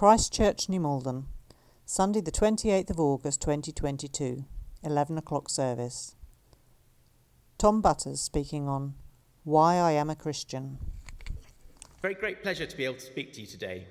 Christ 0.00 0.32
Church, 0.32 0.66
New 0.70 0.80
Malden, 0.80 1.26
Sunday, 1.84 2.22
the 2.22 2.32
28th 2.32 2.88
of 2.88 2.98
August 2.98 3.42
2022, 3.42 4.46
11 4.82 5.18
o'clock 5.18 5.50
service. 5.50 6.16
Tom 7.58 7.82
Butters 7.82 8.18
speaking 8.18 8.66
on 8.66 8.94
Why 9.44 9.74
I 9.74 9.92
Am 9.92 10.08
a 10.08 10.14
Christian. 10.14 10.78
Very 12.00 12.14
great 12.14 12.42
pleasure 12.42 12.64
to 12.64 12.76
be 12.78 12.86
able 12.86 12.94
to 12.94 13.00
speak 13.02 13.34
to 13.34 13.42
you 13.42 13.46
today 13.46 13.88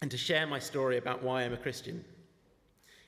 and 0.00 0.10
to 0.10 0.16
share 0.16 0.46
my 0.46 0.58
story 0.58 0.96
about 0.96 1.22
why 1.22 1.42
I'm 1.42 1.52
a 1.52 1.58
Christian. 1.58 2.02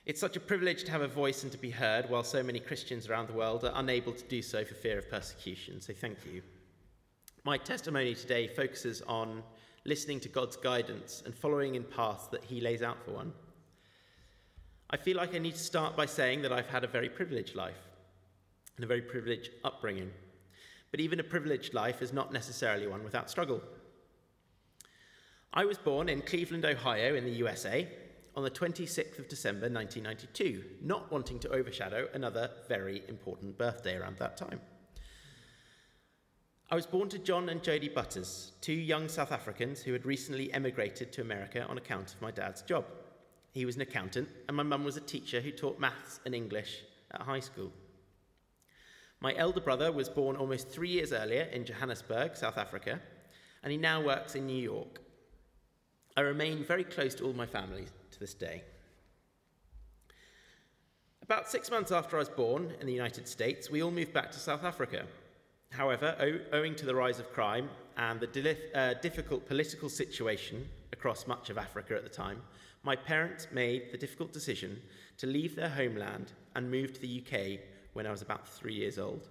It's 0.04 0.20
such 0.20 0.36
a 0.36 0.40
privilege 0.40 0.84
to 0.84 0.92
have 0.92 1.00
a 1.00 1.08
voice 1.08 1.42
and 1.42 1.50
to 1.52 1.56
be 1.56 1.70
heard 1.70 2.10
while 2.10 2.22
so 2.22 2.42
many 2.42 2.60
Christians 2.60 3.08
around 3.08 3.28
the 3.28 3.32
world 3.32 3.64
are 3.64 3.72
unable 3.76 4.12
to 4.12 4.24
do 4.24 4.42
so 4.42 4.62
for 4.62 4.74
fear 4.74 4.98
of 4.98 5.10
persecution, 5.10 5.80
so 5.80 5.94
thank 5.94 6.18
you. 6.30 6.42
My 7.44 7.56
testimony 7.56 8.14
today 8.14 8.46
focuses 8.46 9.00
on 9.08 9.42
listening 9.84 10.20
to 10.20 10.28
God's 10.28 10.56
guidance 10.56 11.22
and 11.24 11.34
following 11.34 11.74
in 11.74 11.84
paths 11.84 12.26
that 12.28 12.44
He 12.44 12.60
lays 12.60 12.82
out 12.82 13.02
for 13.04 13.12
one. 13.12 13.32
I 14.90 14.96
feel 14.96 15.16
like 15.16 15.34
I 15.34 15.38
need 15.38 15.54
to 15.54 15.60
start 15.60 15.96
by 15.96 16.06
saying 16.06 16.42
that 16.42 16.52
I've 16.52 16.68
had 16.68 16.84
a 16.84 16.88
very 16.88 17.08
privileged 17.08 17.54
life 17.54 17.78
and 18.76 18.84
a 18.84 18.88
very 18.88 19.02
privileged 19.02 19.50
upbringing. 19.64 20.10
But 20.90 21.00
even 21.00 21.20
a 21.20 21.24
privileged 21.24 21.74
life 21.74 22.02
is 22.02 22.12
not 22.12 22.32
necessarily 22.32 22.86
one 22.86 23.04
without 23.04 23.30
struggle. 23.30 23.62
I 25.52 25.64
was 25.64 25.78
born 25.78 26.08
in 26.08 26.22
Cleveland, 26.22 26.64
Ohio, 26.64 27.14
in 27.14 27.24
the 27.24 27.30
USA, 27.32 27.88
on 28.36 28.44
the 28.44 28.50
26th 28.50 29.18
of 29.18 29.28
December 29.28 29.68
1992, 29.68 30.64
not 30.82 31.10
wanting 31.10 31.38
to 31.40 31.48
overshadow 31.50 32.08
another 32.14 32.50
very 32.68 33.02
important 33.08 33.58
birthday 33.58 33.96
around 33.96 34.16
that 34.18 34.36
time. 34.36 34.60
I 36.72 36.76
was 36.76 36.86
born 36.86 37.08
to 37.08 37.18
John 37.18 37.48
and 37.48 37.60
Jodie 37.60 37.92
Butters, 37.92 38.52
two 38.60 38.72
young 38.72 39.08
South 39.08 39.32
Africans 39.32 39.82
who 39.82 39.92
had 39.92 40.06
recently 40.06 40.52
emigrated 40.52 41.12
to 41.12 41.20
America 41.20 41.66
on 41.66 41.78
account 41.78 42.14
of 42.14 42.22
my 42.22 42.30
dad's 42.30 42.62
job. 42.62 42.84
He 43.50 43.66
was 43.66 43.74
an 43.74 43.82
accountant, 43.82 44.28
and 44.46 44.56
my 44.56 44.62
mum 44.62 44.84
was 44.84 44.96
a 44.96 45.00
teacher 45.00 45.40
who 45.40 45.50
taught 45.50 45.80
maths 45.80 46.20
and 46.24 46.32
English 46.32 46.84
at 47.10 47.22
high 47.22 47.40
school. 47.40 47.72
My 49.20 49.34
elder 49.34 49.60
brother 49.60 49.90
was 49.90 50.08
born 50.08 50.36
almost 50.36 50.68
three 50.68 50.90
years 50.90 51.12
earlier 51.12 51.42
in 51.52 51.64
Johannesburg, 51.64 52.36
South 52.36 52.56
Africa, 52.56 53.00
and 53.64 53.72
he 53.72 53.76
now 53.76 54.00
works 54.00 54.36
in 54.36 54.46
New 54.46 54.62
York. 54.62 55.00
I 56.16 56.20
remain 56.20 56.62
very 56.62 56.84
close 56.84 57.16
to 57.16 57.24
all 57.24 57.32
my 57.32 57.46
family 57.46 57.86
to 58.12 58.20
this 58.20 58.32
day. 58.32 58.62
About 61.20 61.48
six 61.48 61.68
months 61.68 61.90
after 61.90 62.14
I 62.14 62.20
was 62.20 62.28
born 62.28 62.72
in 62.80 62.86
the 62.86 62.92
United 62.92 63.26
States, 63.26 63.70
we 63.70 63.82
all 63.82 63.90
moved 63.90 64.12
back 64.12 64.30
to 64.30 64.38
South 64.38 64.62
Africa 64.62 65.06
However, 65.70 66.16
owing 66.52 66.74
to 66.76 66.86
the 66.86 66.94
rise 66.94 67.20
of 67.20 67.32
crime 67.32 67.70
and 67.96 68.20
the 68.20 68.56
uh, 68.74 68.94
difficult 68.94 69.46
political 69.46 69.88
situation 69.88 70.68
across 70.92 71.26
much 71.26 71.48
of 71.48 71.58
Africa 71.58 71.94
at 71.94 72.02
the 72.02 72.08
time, 72.08 72.42
my 72.82 72.96
parents 72.96 73.46
made 73.52 73.92
the 73.92 73.98
difficult 73.98 74.32
decision 74.32 74.80
to 75.18 75.26
leave 75.26 75.54
their 75.54 75.68
homeland 75.68 76.32
and 76.56 76.70
move 76.70 76.92
to 76.94 77.00
the 77.00 77.22
UK 77.24 77.60
when 77.92 78.06
I 78.06 78.10
was 78.10 78.22
about 78.22 78.48
three 78.48 78.74
years 78.74 78.98
old. 78.98 79.28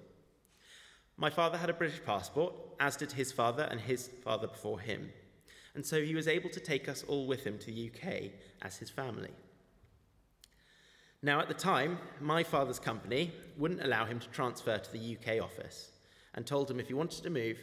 My 1.17 1.29
father 1.29 1.57
had 1.57 1.69
a 1.69 1.73
British 1.73 2.01
passport, 2.05 2.53
as 2.79 2.95
did 2.95 3.11
his 3.11 3.31
father 3.31 3.67
and 3.69 3.81
his 3.81 4.07
father 4.23 4.47
before 4.47 4.79
him, 4.79 5.11
and 5.75 5.85
so 5.85 6.01
he 6.01 6.15
was 6.15 6.27
able 6.27 6.49
to 6.51 6.59
take 6.59 6.87
us 6.87 7.03
all 7.07 7.27
with 7.27 7.43
him 7.43 7.57
to 7.59 7.65
the 7.65 7.91
UK 7.93 8.31
as 8.61 8.77
his 8.77 8.89
family. 8.89 9.31
Now, 11.21 11.41
at 11.41 11.49
the 11.49 11.53
time, 11.53 11.99
my 12.21 12.43
father's 12.43 12.79
company 12.79 13.33
wouldn't 13.57 13.83
allow 13.83 14.05
him 14.05 14.19
to 14.19 14.29
transfer 14.29 14.77
to 14.77 14.91
the 14.93 15.17
UK 15.17 15.43
office 15.43 15.91
and 16.39 16.47
told 16.47 16.71
him 16.71 16.79
if 16.79 16.87
he 16.87 16.93
wanted 16.93 17.21
to 17.21 17.29
move, 17.29 17.57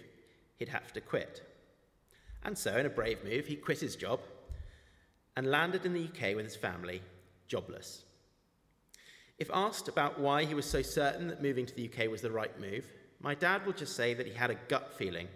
he'd 0.58 0.68
have 0.68 0.92
to 0.92 1.00
quit. 1.00 1.42
And 2.44 2.58
so, 2.58 2.76
in 2.76 2.84
a 2.84 2.90
brave 2.90 3.24
move, 3.24 3.46
he 3.46 3.56
quit 3.56 3.80
his 3.80 3.96
job 3.96 4.20
and 5.34 5.50
landed 5.50 5.86
in 5.86 5.94
the 5.94 6.04
UK 6.04 6.36
with 6.36 6.44
his 6.44 6.56
family, 6.56 7.00
jobless. 7.48 8.04
If 9.38 9.50
asked 9.50 9.88
about 9.88 10.20
why 10.20 10.44
he 10.44 10.52
was 10.52 10.66
so 10.66 10.82
certain 10.82 11.28
that 11.28 11.42
moving 11.42 11.64
to 11.64 11.74
the 11.74 11.90
UK 11.90 12.10
was 12.10 12.20
the 12.20 12.30
right 12.30 12.60
move, 12.60 12.84
my 13.18 13.34
dad 13.34 13.64
will 13.64 13.72
just 13.72 13.96
say 13.96 14.12
that 14.12 14.26
he 14.26 14.34
had 14.34 14.50
a 14.50 14.58
gut 14.68 14.92
feeling. 14.92 15.28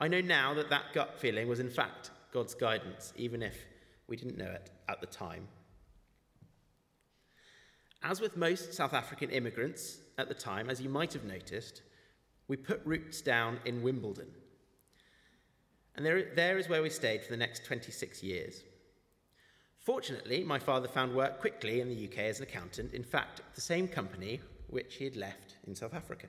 I 0.00 0.08
know 0.08 0.22
now 0.22 0.54
that 0.54 0.70
that 0.70 0.94
gut 0.94 1.20
feeling 1.20 1.48
was, 1.48 1.60
in 1.60 1.68
fact, 1.68 2.10
God's 2.32 2.54
guidance, 2.54 3.12
even 3.16 3.42
if 3.42 3.66
we 4.08 4.16
didn't 4.16 4.38
know 4.38 4.50
it 4.50 4.70
at 4.88 5.02
the 5.02 5.06
time. 5.06 5.46
As 8.02 8.22
with 8.22 8.34
most 8.34 8.72
South 8.72 8.94
African 8.94 9.28
immigrants 9.28 9.98
at 10.16 10.28
the 10.28 10.34
time, 10.34 10.70
as 10.70 10.80
you 10.80 10.88
might 10.88 11.12
have 11.12 11.24
noticed, 11.24 11.82
we 12.48 12.56
put 12.56 12.80
roots 12.84 13.20
down 13.20 13.58
in 13.64 13.82
Wimbledon. 13.82 14.28
And 15.96 16.04
there, 16.04 16.34
there 16.34 16.58
is 16.58 16.68
where 16.68 16.82
we 16.82 16.90
stayed 16.90 17.22
for 17.22 17.30
the 17.30 17.36
next 17.36 17.64
26 17.64 18.22
years. 18.22 18.62
Fortunately, 19.78 20.44
my 20.44 20.58
father 20.58 20.88
found 20.88 21.14
work 21.14 21.40
quickly 21.40 21.80
in 21.80 21.88
the 21.88 22.06
UK 22.06 22.18
as 22.18 22.38
an 22.38 22.44
accountant, 22.44 22.92
in 22.92 23.04
fact, 23.04 23.40
the 23.54 23.60
same 23.60 23.88
company 23.88 24.40
which 24.68 24.96
he 24.96 25.04
had 25.04 25.16
left 25.16 25.56
in 25.66 25.74
South 25.74 25.94
Africa. 25.94 26.28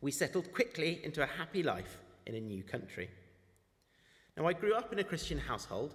We 0.00 0.12
settled 0.12 0.52
quickly 0.52 1.00
into 1.02 1.22
a 1.22 1.26
happy 1.26 1.62
life 1.62 1.98
in 2.26 2.34
a 2.34 2.40
new 2.40 2.62
country. 2.62 3.10
Now, 4.36 4.46
I 4.46 4.52
grew 4.52 4.74
up 4.74 4.92
in 4.92 4.98
a 4.98 5.04
Christian 5.04 5.38
household, 5.38 5.94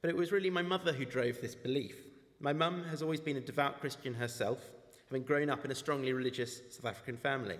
but 0.00 0.10
it 0.10 0.16
was 0.16 0.32
really 0.32 0.50
my 0.50 0.62
mother 0.62 0.92
who 0.92 1.04
drove 1.04 1.40
this 1.40 1.54
belief. 1.54 1.96
My 2.40 2.52
mum 2.52 2.84
has 2.84 3.02
always 3.02 3.20
been 3.20 3.36
a 3.36 3.40
devout 3.40 3.80
Christian 3.80 4.14
herself, 4.14 4.58
having 5.08 5.22
grown 5.22 5.50
up 5.50 5.64
in 5.64 5.70
a 5.70 5.74
strongly 5.74 6.12
religious 6.12 6.60
South 6.70 6.86
African 6.86 7.16
family. 7.16 7.58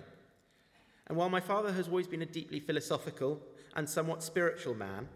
And 1.07 1.17
while 1.17 1.29
my 1.29 1.39
father 1.39 1.71
has 1.73 1.87
always 1.87 2.07
been 2.07 2.21
a 2.21 2.25
deeply 2.25 2.59
philosophical 2.59 3.41
and 3.75 3.89
somewhat 3.89 4.23
spiritual 4.23 4.75
man, 4.75 5.09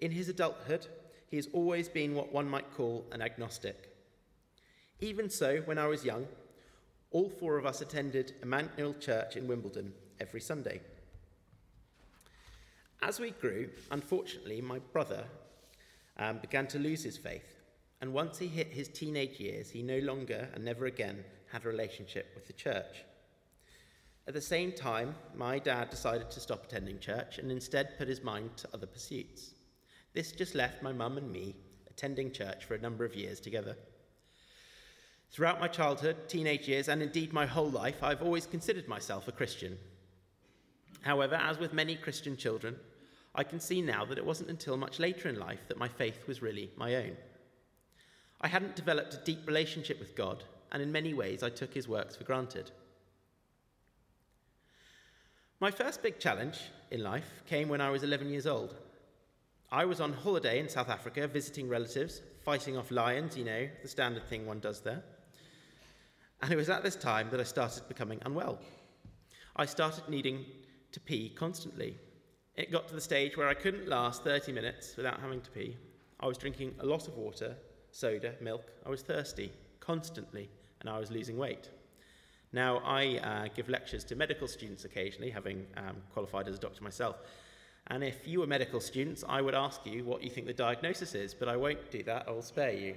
in 0.00 0.10
his 0.10 0.28
adulthood, 0.28 0.86
he 1.28 1.36
has 1.36 1.48
always 1.52 1.88
been 1.88 2.14
what 2.14 2.32
one 2.32 2.48
might 2.48 2.74
call 2.74 3.06
an 3.12 3.22
agnostic. 3.22 3.94
Even 5.00 5.30
so, 5.30 5.62
when 5.64 5.78
I 5.78 5.86
was 5.86 6.04
young, 6.04 6.26
all 7.10 7.28
four 7.28 7.58
of 7.58 7.66
us 7.66 7.80
attended 7.80 8.34
Emmanuel 8.42 8.94
Church 8.94 9.36
in 9.36 9.48
Wimbledon 9.48 9.92
every 10.20 10.40
Sunday. 10.40 10.80
As 13.02 13.18
we 13.18 13.32
grew, 13.32 13.68
unfortunately, 13.90 14.60
my 14.60 14.78
brother 14.78 15.24
um, 16.18 16.38
began 16.38 16.66
to 16.68 16.78
lose 16.78 17.02
his 17.02 17.18
faith. 17.18 17.56
And 18.00 18.12
once 18.12 18.38
he 18.38 18.46
hit 18.46 18.68
his 18.68 18.88
teenage 18.88 19.40
years, 19.40 19.70
he 19.70 19.82
no 19.82 19.98
longer 19.98 20.48
and 20.54 20.64
never 20.64 20.86
again 20.86 21.24
had 21.50 21.64
a 21.64 21.68
relationship 21.68 22.32
with 22.34 22.46
the 22.46 22.52
church. 22.52 23.04
At 24.28 24.34
the 24.34 24.40
same 24.40 24.72
time, 24.72 25.14
my 25.34 25.58
dad 25.58 25.90
decided 25.90 26.30
to 26.30 26.40
stop 26.40 26.64
attending 26.64 27.00
church 27.00 27.38
and 27.38 27.50
instead 27.50 27.98
put 27.98 28.06
his 28.06 28.22
mind 28.22 28.56
to 28.58 28.68
other 28.72 28.86
pursuits. 28.86 29.54
This 30.12 30.30
just 30.30 30.54
left 30.54 30.82
my 30.82 30.92
mum 30.92 31.18
and 31.18 31.32
me 31.32 31.56
attending 31.90 32.30
church 32.30 32.64
for 32.64 32.74
a 32.74 32.80
number 32.80 33.04
of 33.04 33.16
years 33.16 33.40
together. 33.40 33.76
Throughout 35.32 35.60
my 35.60 35.68
childhood, 35.68 36.28
teenage 36.28 36.68
years, 36.68 36.88
and 36.88 37.02
indeed 37.02 37.32
my 37.32 37.46
whole 37.46 37.70
life, 37.70 38.02
I've 38.02 38.22
always 38.22 38.46
considered 38.46 38.86
myself 38.86 39.26
a 39.26 39.32
Christian. 39.32 39.78
However, 41.00 41.34
as 41.34 41.58
with 41.58 41.72
many 41.72 41.96
Christian 41.96 42.36
children, 42.36 42.76
I 43.34 43.42
can 43.42 43.58
see 43.58 43.80
now 43.80 44.04
that 44.04 44.18
it 44.18 44.26
wasn't 44.26 44.50
until 44.50 44.76
much 44.76 45.00
later 45.00 45.28
in 45.28 45.40
life 45.40 45.60
that 45.68 45.78
my 45.78 45.88
faith 45.88 46.28
was 46.28 46.42
really 46.42 46.70
my 46.76 46.96
own. 46.96 47.16
I 48.40 48.48
hadn't 48.48 48.76
developed 48.76 49.14
a 49.14 49.24
deep 49.24 49.46
relationship 49.46 49.98
with 49.98 50.14
God, 50.14 50.44
and 50.70 50.82
in 50.82 50.92
many 50.92 51.14
ways 51.14 51.42
I 51.42 51.48
took 51.48 51.72
his 51.72 51.88
works 51.88 52.14
for 52.14 52.24
granted. 52.24 52.70
My 55.62 55.70
first 55.70 56.02
big 56.02 56.18
challenge 56.18 56.58
in 56.90 57.04
life 57.04 57.44
came 57.46 57.68
when 57.68 57.80
I 57.80 57.88
was 57.88 58.02
11 58.02 58.28
years 58.28 58.48
old. 58.48 58.74
I 59.70 59.84
was 59.84 60.00
on 60.00 60.12
holiday 60.12 60.58
in 60.58 60.68
South 60.68 60.88
Africa 60.88 61.28
visiting 61.28 61.68
relatives, 61.68 62.20
fighting 62.44 62.76
off 62.76 62.90
lions, 62.90 63.36
you 63.36 63.44
know, 63.44 63.68
the 63.80 63.86
standard 63.86 64.26
thing 64.26 64.44
one 64.44 64.58
does 64.58 64.80
there. 64.80 65.04
And 66.40 66.52
it 66.52 66.56
was 66.56 66.68
at 66.68 66.82
this 66.82 66.96
time 66.96 67.28
that 67.30 67.38
I 67.38 67.44
started 67.44 67.86
becoming 67.86 68.18
unwell. 68.26 68.58
I 69.54 69.66
started 69.66 70.08
needing 70.08 70.46
to 70.90 70.98
pee 70.98 71.28
constantly. 71.28 71.96
It 72.56 72.72
got 72.72 72.88
to 72.88 72.94
the 72.96 73.00
stage 73.00 73.36
where 73.36 73.46
I 73.46 73.54
couldn't 73.54 73.86
last 73.86 74.24
30 74.24 74.50
minutes 74.50 74.96
without 74.96 75.20
having 75.20 75.42
to 75.42 75.50
pee. 75.52 75.76
I 76.18 76.26
was 76.26 76.38
drinking 76.38 76.74
a 76.80 76.86
lot 76.86 77.06
of 77.06 77.16
water, 77.16 77.54
soda, 77.92 78.34
milk. 78.40 78.64
I 78.84 78.90
was 78.90 79.02
thirsty 79.02 79.52
constantly, 79.78 80.50
and 80.80 80.90
I 80.90 80.98
was 80.98 81.12
losing 81.12 81.36
weight. 81.38 81.70
Now, 82.52 82.82
I 82.84 83.18
uh, 83.18 83.48
give 83.54 83.68
lectures 83.68 84.04
to 84.04 84.16
medical 84.16 84.46
students 84.46 84.84
occasionally, 84.84 85.30
having 85.30 85.66
um, 85.76 85.96
qualified 86.12 86.48
as 86.48 86.56
a 86.56 86.58
doctor 86.58 86.84
myself. 86.84 87.16
And 87.86 88.04
if 88.04 88.28
you 88.28 88.40
were 88.40 88.46
medical 88.46 88.80
students, 88.80 89.24
I 89.26 89.40
would 89.40 89.54
ask 89.54 89.84
you 89.86 90.04
what 90.04 90.22
you 90.22 90.30
think 90.30 90.46
the 90.46 90.52
diagnosis 90.52 91.14
is, 91.14 91.34
but 91.34 91.48
I 91.48 91.56
won't 91.56 91.90
do 91.90 92.02
that, 92.04 92.26
I'll 92.28 92.42
spare 92.42 92.72
you. 92.72 92.96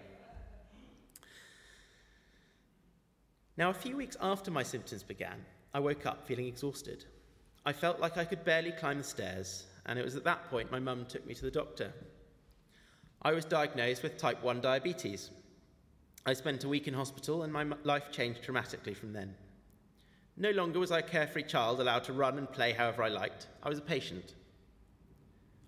Now, 3.57 3.69
a 3.69 3.73
few 3.73 3.95
weeks 3.95 4.17
after 4.21 4.51
my 4.51 4.63
symptoms 4.63 5.03
began, 5.03 5.45
I 5.73 5.79
woke 5.79 6.05
up 6.05 6.27
feeling 6.27 6.47
exhausted. 6.47 7.05
I 7.65 7.71
felt 7.71 7.99
like 7.99 8.17
I 8.17 8.25
could 8.25 8.43
barely 8.43 8.73
climb 8.73 8.97
the 8.97 9.03
stairs, 9.03 9.65
and 9.85 9.97
it 9.97 10.03
was 10.03 10.17
at 10.17 10.25
that 10.25 10.49
point 10.49 10.71
my 10.71 10.79
mum 10.79 11.05
took 11.07 11.25
me 11.25 11.33
to 11.33 11.41
the 11.41 11.51
doctor. 11.51 11.93
I 13.21 13.31
was 13.31 13.45
diagnosed 13.45 14.03
with 14.03 14.17
type 14.17 14.43
1 14.43 14.59
diabetes. 14.59 15.31
I 16.25 16.33
spent 16.33 16.65
a 16.65 16.69
week 16.69 16.87
in 16.89 16.93
hospital, 16.93 17.43
and 17.43 17.53
my 17.53 17.65
life 17.83 18.11
changed 18.11 18.41
dramatically 18.41 18.93
from 18.93 19.13
then. 19.13 19.33
No 20.37 20.51
longer 20.51 20.79
was 20.79 20.91
I 20.91 20.99
a 20.99 21.03
carefree 21.03 21.43
child 21.43 21.79
allowed 21.79 22.03
to 22.05 22.13
run 22.13 22.37
and 22.37 22.51
play 22.51 22.73
however 22.73 23.03
I 23.03 23.09
liked. 23.09 23.47
I 23.63 23.69
was 23.69 23.79
a 23.79 23.83
patient. 23.83 24.35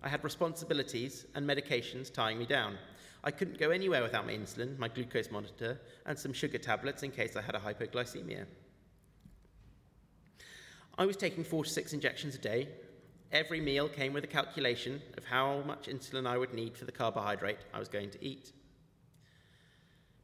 I 0.02 0.08
had 0.08 0.22
responsibilities 0.22 1.26
and 1.34 1.48
medications 1.48 2.12
tying 2.12 2.38
me 2.38 2.44
down. 2.44 2.76
I 3.24 3.30
couldn't 3.30 3.58
go 3.58 3.70
anywhere 3.70 4.02
without 4.02 4.26
my 4.26 4.32
insulin, 4.32 4.78
my 4.78 4.88
glucose 4.88 5.30
monitor, 5.30 5.80
and 6.06 6.18
some 6.18 6.32
sugar 6.32 6.58
tablets 6.58 7.02
in 7.02 7.10
case 7.10 7.34
I 7.34 7.42
had 7.42 7.54
a 7.54 7.58
hypoglycemia. 7.58 8.44
I 10.98 11.06
was 11.06 11.16
taking 11.16 11.44
four 11.44 11.64
to 11.64 11.70
six 11.70 11.92
injections 11.94 12.34
a 12.34 12.38
day. 12.38 12.68
Every 13.32 13.60
meal 13.60 13.88
came 13.88 14.12
with 14.12 14.24
a 14.24 14.28
calculation 14.28 15.00
of 15.16 15.24
how 15.24 15.62
much 15.66 15.86
insulin 15.86 16.26
I 16.26 16.38
would 16.38 16.52
need 16.52 16.76
for 16.76 16.84
the 16.84 16.92
carbohydrate 16.92 17.58
I 17.72 17.78
was 17.78 17.88
going 17.88 18.10
to 18.10 18.24
eat. 18.24 18.52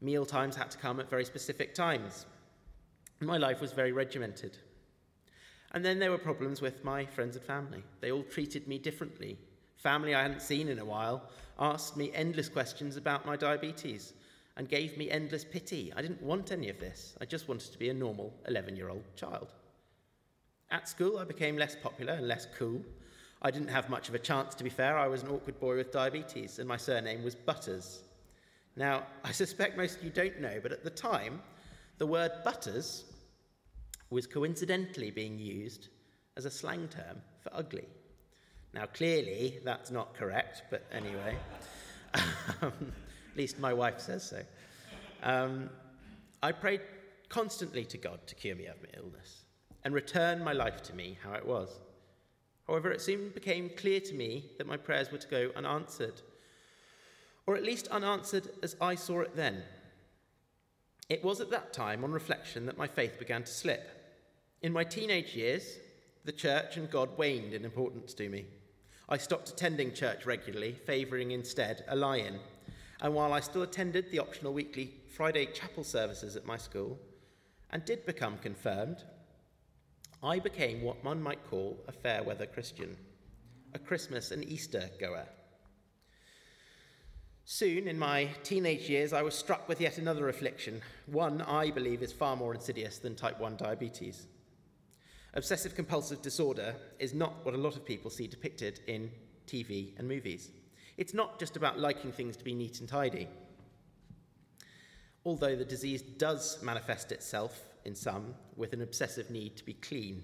Meal 0.01 0.27
times 0.27 0.55
had 0.55 0.71
to 0.71 0.79
come 0.79 1.01
at 1.01 1.09
very 1.09 1.25
specific 1.25 1.75
times. 1.75 2.27
My 3.25 3.39
life 3.39 3.61
was 3.61 3.73
very 3.73 3.93
regimented. 3.93 4.59
And 5.73 5.85
then 5.85 5.99
there 5.99 6.11
were 6.11 6.19
problems 6.19 6.61
with 6.61 6.85
my 6.85 7.05
friends 7.05 7.37
and 7.37 7.45
family. 7.45 7.83
They 8.01 8.13
all 8.13 8.23
treated 8.23 8.69
me 8.69 8.79
differently. 8.79 9.39
Family 9.77 10.15
I 10.15 10.23
hadn't 10.23 10.43
seen 10.43 10.69
in 10.69 10.79
a 10.79 10.85
while 10.85 11.29
asked 11.59 11.97
me 11.97 12.13
endless 12.15 12.49
questions 12.49 12.97
about 12.97 13.27
my 13.27 13.37
diabetes 13.37 14.13
and 14.57 14.69
gave 14.69 14.97
me 14.97 15.11
endless 15.11 15.45
pity. 15.45 15.93
I 15.97 16.03
didn't 16.03 16.23
want 16.23 16.53
any 16.53 16.69
of 16.69 16.79
this. 16.79 17.17
I 17.21 17.25
just 17.25 17.49
wanted 17.49 17.73
to 17.73 17.79
be 17.79 17.91
a 17.91 17.95
normal 17.95 18.33
11 18.47 18.77
year 18.77 18.89
old 18.89 19.05
child. 19.17 19.53
At 20.71 20.89
school, 20.89 21.19
I 21.19 21.25
became 21.25 21.57
less 21.57 21.77
popular 21.77 22.15
and 22.15 22.29
less 22.29 22.47
cool. 22.57 22.83
I 23.43 23.51
didn't 23.51 23.69
have 23.69 23.91
much 23.91 24.09
of 24.09 24.15
a 24.15 24.19
chance, 24.19 24.55
to 24.55 24.65
be 24.65 24.71
fair. 24.71 24.97
I 24.97 25.07
was 25.07 25.23
an 25.23 25.29
awkward 25.29 25.61
boy 25.61 25.77
with 25.77 25.93
diabetes, 25.93 26.59
and 26.59 26.69
my 26.69 26.77
surname 26.77 27.23
was 27.23 27.35
Butters. 27.35 28.03
Now, 28.77 29.05
I 29.23 29.33
suspect 29.33 29.77
most 29.77 29.99
of 29.99 30.05
you 30.05 30.11
don't 30.11 30.41
know, 30.41 30.61
but 30.63 30.73
at 30.73 30.83
the 30.83 30.91
time, 30.91 31.43
the 31.99 32.07
word 32.07 32.33
Butters 32.43 33.05
was 34.11 34.27
coincidentally 34.27 35.11
being 35.11 35.39
used 35.39 35.89
as 36.37 36.45
a 36.45 36.51
slang 36.51 36.89
term 36.89 37.21
for 37.41 37.51
ugly. 37.55 37.87
Now, 38.73 38.87
clearly, 38.87 39.61
that's 39.65 39.91
not 39.91 40.15
correct, 40.15 40.65
but 40.71 40.85
anyway, 40.91 41.37
um, 42.63 42.73
at 43.31 43.37
least 43.37 43.59
my 43.59 43.73
wife 43.73 44.01
says 44.01 44.23
so. 44.25 44.43
Um, 45.23 45.71
I 46.43 46.53
prayed 46.53 46.81
constantly 47.29 47.85
to 47.87 47.99
God 47.99 48.27
to 48.27 48.35
cure 48.35 48.57
me 48.57 48.67
of 48.67 48.77
my 48.83 48.89
illness 48.97 49.45
and 49.85 49.95
return 49.95 50.43
my 50.43 50.53
life 50.53 50.83
to 50.85 50.95
me 50.95 51.19
how 51.23 51.35
it 51.35 51.47
was. 51.47 51.69
However, 52.67 52.91
it 52.91 53.01
soon 53.01 53.31
became 53.31 53.71
clear 53.77 54.01
to 54.01 54.15
me 54.15 54.51
that 54.59 54.67
my 54.67 54.77
prayers 54.77 55.13
were 55.13 55.19
to 55.19 55.29
go 55.29 55.51
unanswered, 55.55 56.23
or 57.47 57.57
at 57.57 57.63
least 57.63 57.89
unanswered 57.89 58.49
as 58.63 58.75
I 58.81 58.95
saw 58.95 59.21
it 59.21 59.37
then. 59.37 59.63
It 61.15 61.23
was 61.23 61.41
at 61.41 61.51
that 61.51 61.73
time, 61.73 62.03
on 62.03 62.11
reflection, 62.11 62.67
that 62.67 62.77
my 62.77 62.89
faith 62.89 63.21
began 63.21 63.45
to 63.45 63.53
slip. 63.53 63.89
In 64.63 64.73
my 64.73 64.83
teenage 64.83 65.37
years, 65.37 65.79
the 66.25 66.33
church 66.33 66.77
and 66.77 66.91
God 66.91 67.17
waned 67.17 67.55
in 67.55 67.65
importance 67.65 68.15
to 68.15 68.29
me. 68.29 68.47
I 69.09 69.19
stopped 69.19 69.49
attending 69.49 69.95
church 69.95 70.27
regularly, 70.27 70.73
favouring 70.73 71.31
instead 71.31 71.85
a 71.87 71.95
lie 71.95 72.17
in. 72.17 72.41
And 73.01 73.15
while 73.15 73.33
I 73.33 73.39
still 73.39 73.63
attended 73.63 74.11
the 74.11 74.19
optional 74.19 74.53
weekly 74.53 74.93
Friday 75.07 75.47
chapel 75.47 75.85
services 75.85 76.35
at 76.35 76.47
my 76.47 76.57
school 76.57 76.99
and 77.71 77.85
did 77.85 78.05
become 78.07 78.37
confirmed, 78.39 79.05
I 80.21 80.41
became 80.41 80.83
what 80.83 81.05
one 81.05 81.23
might 81.23 81.49
call 81.49 81.79
a 81.87 81.93
fair 81.93 82.25
weather 82.25 82.47
Christian, 82.47 82.97
a 83.73 83.79
Christmas 83.79 84.33
and 84.33 84.45
Easter 84.45 84.91
goer. 84.99 85.29
Soon, 87.47 87.89
in 87.89 87.99
my 87.99 88.31
teenage 88.43 88.89
years, 88.89 89.13
I 89.13 89.21
was 89.21 89.35
struck 89.35 89.69
with 89.69 89.79
yet 89.79 89.99
another 89.99 90.31
affliction, 90.31 90.81
one 91.05 91.43
I 91.43 91.71
believe 91.71 92.03
is 92.03 92.11
far 92.11 92.37
more 92.37 92.55
insidious 92.55 92.99
than 92.99 93.15
type 93.15 93.39
1 93.39 93.57
diabetes. 93.57 94.29
Obsessive 95.35 95.75
compulsive 95.75 96.23
disorder 96.23 96.75
is 96.99 97.13
not 97.13 97.45
what 97.45 97.55
a 97.55 97.59
lot 97.59 97.77
of 97.77 97.85
people 97.85 98.11
see 98.11 98.27
depicted 98.27 98.81
in 98.87 99.11
TV 99.47 99.93
and 99.99 100.09
movies. 100.09 100.53
It's 100.97 101.13
not 101.13 101.39
just 101.39 101.57
about 101.57 101.79
liking 101.79 102.13
things 102.13 102.35
to 102.39 102.45
be 102.45 102.55
neat 102.55 102.81
and 102.81 102.89
tidy. 102.89 103.29
Although 105.27 105.57
the 105.57 105.67
disease 105.67 106.01
does 106.01 106.63
manifest 106.63 107.13
itself 107.13 107.63
in 107.85 107.95
some 107.95 108.35
with 108.57 108.73
an 108.73 108.81
obsessive 108.81 109.31
need 109.31 109.55
to 109.57 109.65
be 109.65 109.75
clean. 109.75 110.23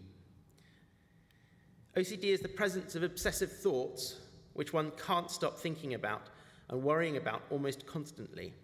OCD 1.98 2.24
is 2.24 2.40
the 2.40 2.48
presence 2.48 2.94
of 2.94 3.02
obsessive 3.02 3.52
thoughts 3.52 4.20
which 4.54 4.72
one 4.72 4.90
can't 4.92 5.30
stop 5.30 5.58
thinking 5.58 5.92
about 5.92 6.22
and 6.70 6.82
worrying 6.82 7.16
about 7.16 7.42
almost 7.50 7.86
constantly. 7.86 8.54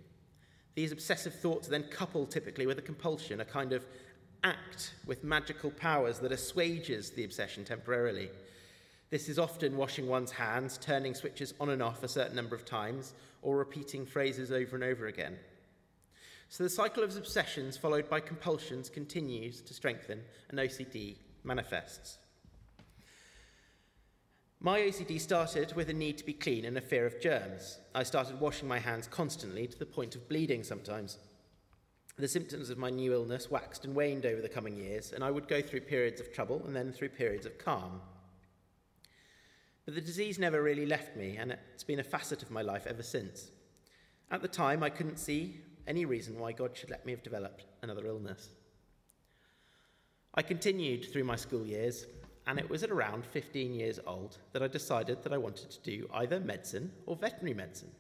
These 0.75 0.93
obsessive 0.93 1.35
thoughts 1.35 1.69
then 1.69 1.85
couple 1.85 2.27
typically 2.27 2.67
with 2.67 2.79
a 2.79 2.83
compulsion, 2.83 3.41
a 3.41 3.45
kind 3.45 3.73
of 3.73 3.85
act 4.45 4.95
with 5.07 5.25
magical 5.25 5.71
powers 5.71 6.19
that 6.21 6.33
assuages 6.33 7.11
the 7.11 7.25
obsession 7.25 7.65
temporarily. 7.65 8.31
This 9.11 9.29
is 9.29 9.39
often 9.39 9.77
washing 9.77 10.07
one's 10.07 10.33
hands, 10.33 10.79
turning 10.79 11.15
switches 11.15 11.55
on 11.61 11.71
and 11.71 11.83
off 11.83 12.03
a 12.03 12.09
certain 12.09 12.37
number 12.37 12.55
of 12.55 12.65
times, 12.65 13.15
or 13.43 13.57
repeating 13.57 14.07
phrases 14.07 14.53
over 14.53 14.77
and 14.77 14.85
over 14.85 15.07
again. 15.07 15.37
So 16.49 16.63
the 16.63 16.71
cycle 16.71 17.03
of 17.03 17.17
obsessions 17.17 17.77
followed 17.77 18.09
by 18.09 18.21
compulsions 18.21 18.89
continues 18.89 19.61
to 19.63 19.75
strengthen, 19.75 20.21
and 20.51 20.59
OCD 20.59 21.17
manifests. 21.43 22.19
My 24.61 24.81
OCD 24.81 25.21
started 25.21 25.75
with 25.75 25.91
a 25.91 25.93
need 25.93 26.17
to 26.19 26.25
be 26.25 26.33
clean 26.33 26.65
and 26.65 26.79
a 26.79 26.81
fear 26.81 27.05
of 27.07 27.21
germs. 27.21 27.79
I 27.95 28.03
started 28.03 28.41
washing 28.41 28.67
my 28.67 28.79
hands 28.79 29.07
constantly 29.07 29.67
to 29.67 29.79
the 29.79 29.85
point 29.85 30.17
of 30.17 30.29
bleeding 30.29 30.65
sometimes. 30.65 31.19
The 32.19 32.27
symptoms 32.27 32.71
of 32.71 32.79
my 32.79 32.89
new 32.89 33.13
illness 33.13 33.51
waxed 33.51 33.85
and 33.85 33.95
waned 33.95 34.25
over 34.25 34.41
the 34.41 34.49
coming 34.49 34.77
years, 34.79 35.13
and 35.13 35.23
I 35.23 35.31
would 35.31 35.47
go 35.47 35.61
through 35.61 35.81
periods 35.81 36.21
of 36.21 36.33
trouble 36.33 36.63
and 36.65 36.75
then 36.75 36.91
through 36.91 37.11
periods 37.11 37.45
of 37.45 37.59
calm. 37.59 38.01
But 39.85 39.95
the 39.95 40.01
disease 40.01 40.39
never 40.39 40.63
really 40.63 40.87
left 40.87 41.17
me, 41.17 41.37
and 41.37 41.57
it's 41.75 41.85
been 41.85 42.01
a 42.01 42.05
facet 42.05 42.43
of 42.43 42.51
my 42.51 42.63
life 42.63 42.87
ever 42.87 43.03
since. 43.03 43.51
At 44.31 44.41
the 44.41 44.49
time, 44.49 44.83
I 44.83 44.89
couldn't 44.89 45.19
see 45.19 45.61
any 45.87 46.07
reason 46.07 46.39
why 46.39 46.53
God 46.53 46.75
should 46.75 46.91
let 46.91 47.05
me 47.05 47.13
have 47.13 47.23
developed 47.23 47.67
another 47.83 48.07
illness. 48.07 48.49
I 50.35 50.41
continued 50.41 51.13
through 51.13 51.25
my 51.25 51.37
school 51.37 51.67
years, 51.67 52.07
and 52.47 52.59
it 52.59 52.69
was 52.69 52.83
at 52.83 52.91
around 52.91 53.25
15 53.25 53.75
years 53.75 53.99
old 54.07 54.39
that 54.53 54.63
I 54.63 54.69
decided 54.69 55.23
that 55.23 55.33
I 55.33 55.39
wanted 55.39 55.71
to 55.71 55.81
do 55.81 56.09
either 56.15 56.41
medicine 56.41 56.93
or 57.07 57.17
veterinary 57.17 57.55
medicine. 57.55 57.91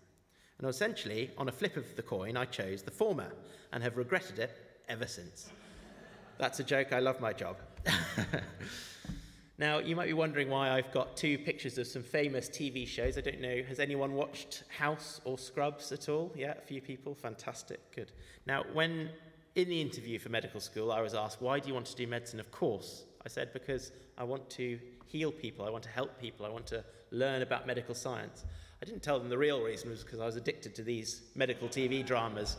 And 0.58 0.68
essentially, 0.68 1.30
on 1.36 1.48
a 1.48 1.52
flip 1.52 1.76
of 1.76 1.96
the 1.96 2.02
coin, 2.02 2.36
I 2.36 2.44
chose 2.46 2.82
the 2.82 2.90
former 2.90 3.32
and 3.72 3.82
have 3.82 3.96
regretted 3.96 4.38
it 4.38 4.56
ever 4.88 5.06
since. 5.06 5.50
That's 6.38 6.60
a 6.60 6.64
joke, 6.64 6.92
I 6.92 7.00
love 7.00 7.20
my 7.20 7.32
job. 7.32 7.56
Now, 9.58 9.78
you 9.78 9.96
might 9.96 10.06
be 10.06 10.12
wondering 10.12 10.50
why 10.50 10.70
I've 10.70 10.92
got 10.92 11.16
two 11.16 11.38
pictures 11.38 11.78
of 11.78 11.86
some 11.86 12.02
famous 12.02 12.48
TV 12.48 12.86
shows. 12.86 13.16
I 13.16 13.22
don't 13.22 13.40
know, 13.40 13.62
has 13.66 13.80
anyone 13.80 14.12
watched 14.12 14.64
House 14.68 15.22
or 15.24 15.38
Scrubs 15.38 15.92
at 15.92 16.10
all? 16.10 16.30
Yeah, 16.36 16.52
a 16.58 16.60
few 16.60 16.82
people. 16.82 17.14
Fantastic, 17.14 17.80
good. 17.94 18.12
Now, 18.46 18.64
when 18.74 19.08
in 19.54 19.70
the 19.70 19.80
interview 19.80 20.18
for 20.18 20.28
medical 20.28 20.60
school, 20.60 20.92
I 20.92 21.00
was 21.00 21.14
asked, 21.14 21.40
why 21.40 21.58
do 21.58 21.68
you 21.68 21.74
want 21.74 21.86
to 21.86 21.96
do 21.96 22.06
medicine? 22.06 22.38
Of 22.38 22.50
course, 22.50 23.04
I 23.26 23.28
said, 23.28 23.52
because 23.52 23.90
I 24.16 24.22
want 24.22 24.48
to 24.50 24.78
heal 25.08 25.32
people, 25.32 25.66
I 25.66 25.70
want 25.70 25.82
to 25.82 25.90
help 25.90 26.20
people, 26.20 26.46
I 26.46 26.48
want 26.48 26.64
to 26.68 26.84
learn 27.10 27.42
about 27.42 27.66
medical 27.66 27.92
science. 27.92 28.44
I 28.80 28.84
didn't 28.84 29.02
tell 29.02 29.18
them 29.18 29.28
the 29.28 29.36
real 29.36 29.60
reason 29.62 29.90
was 29.90 30.04
because 30.04 30.20
I 30.20 30.26
was 30.26 30.36
addicted 30.36 30.76
to 30.76 30.84
these 30.84 31.22
medical 31.34 31.66
TV 31.66 32.06
dramas 32.06 32.56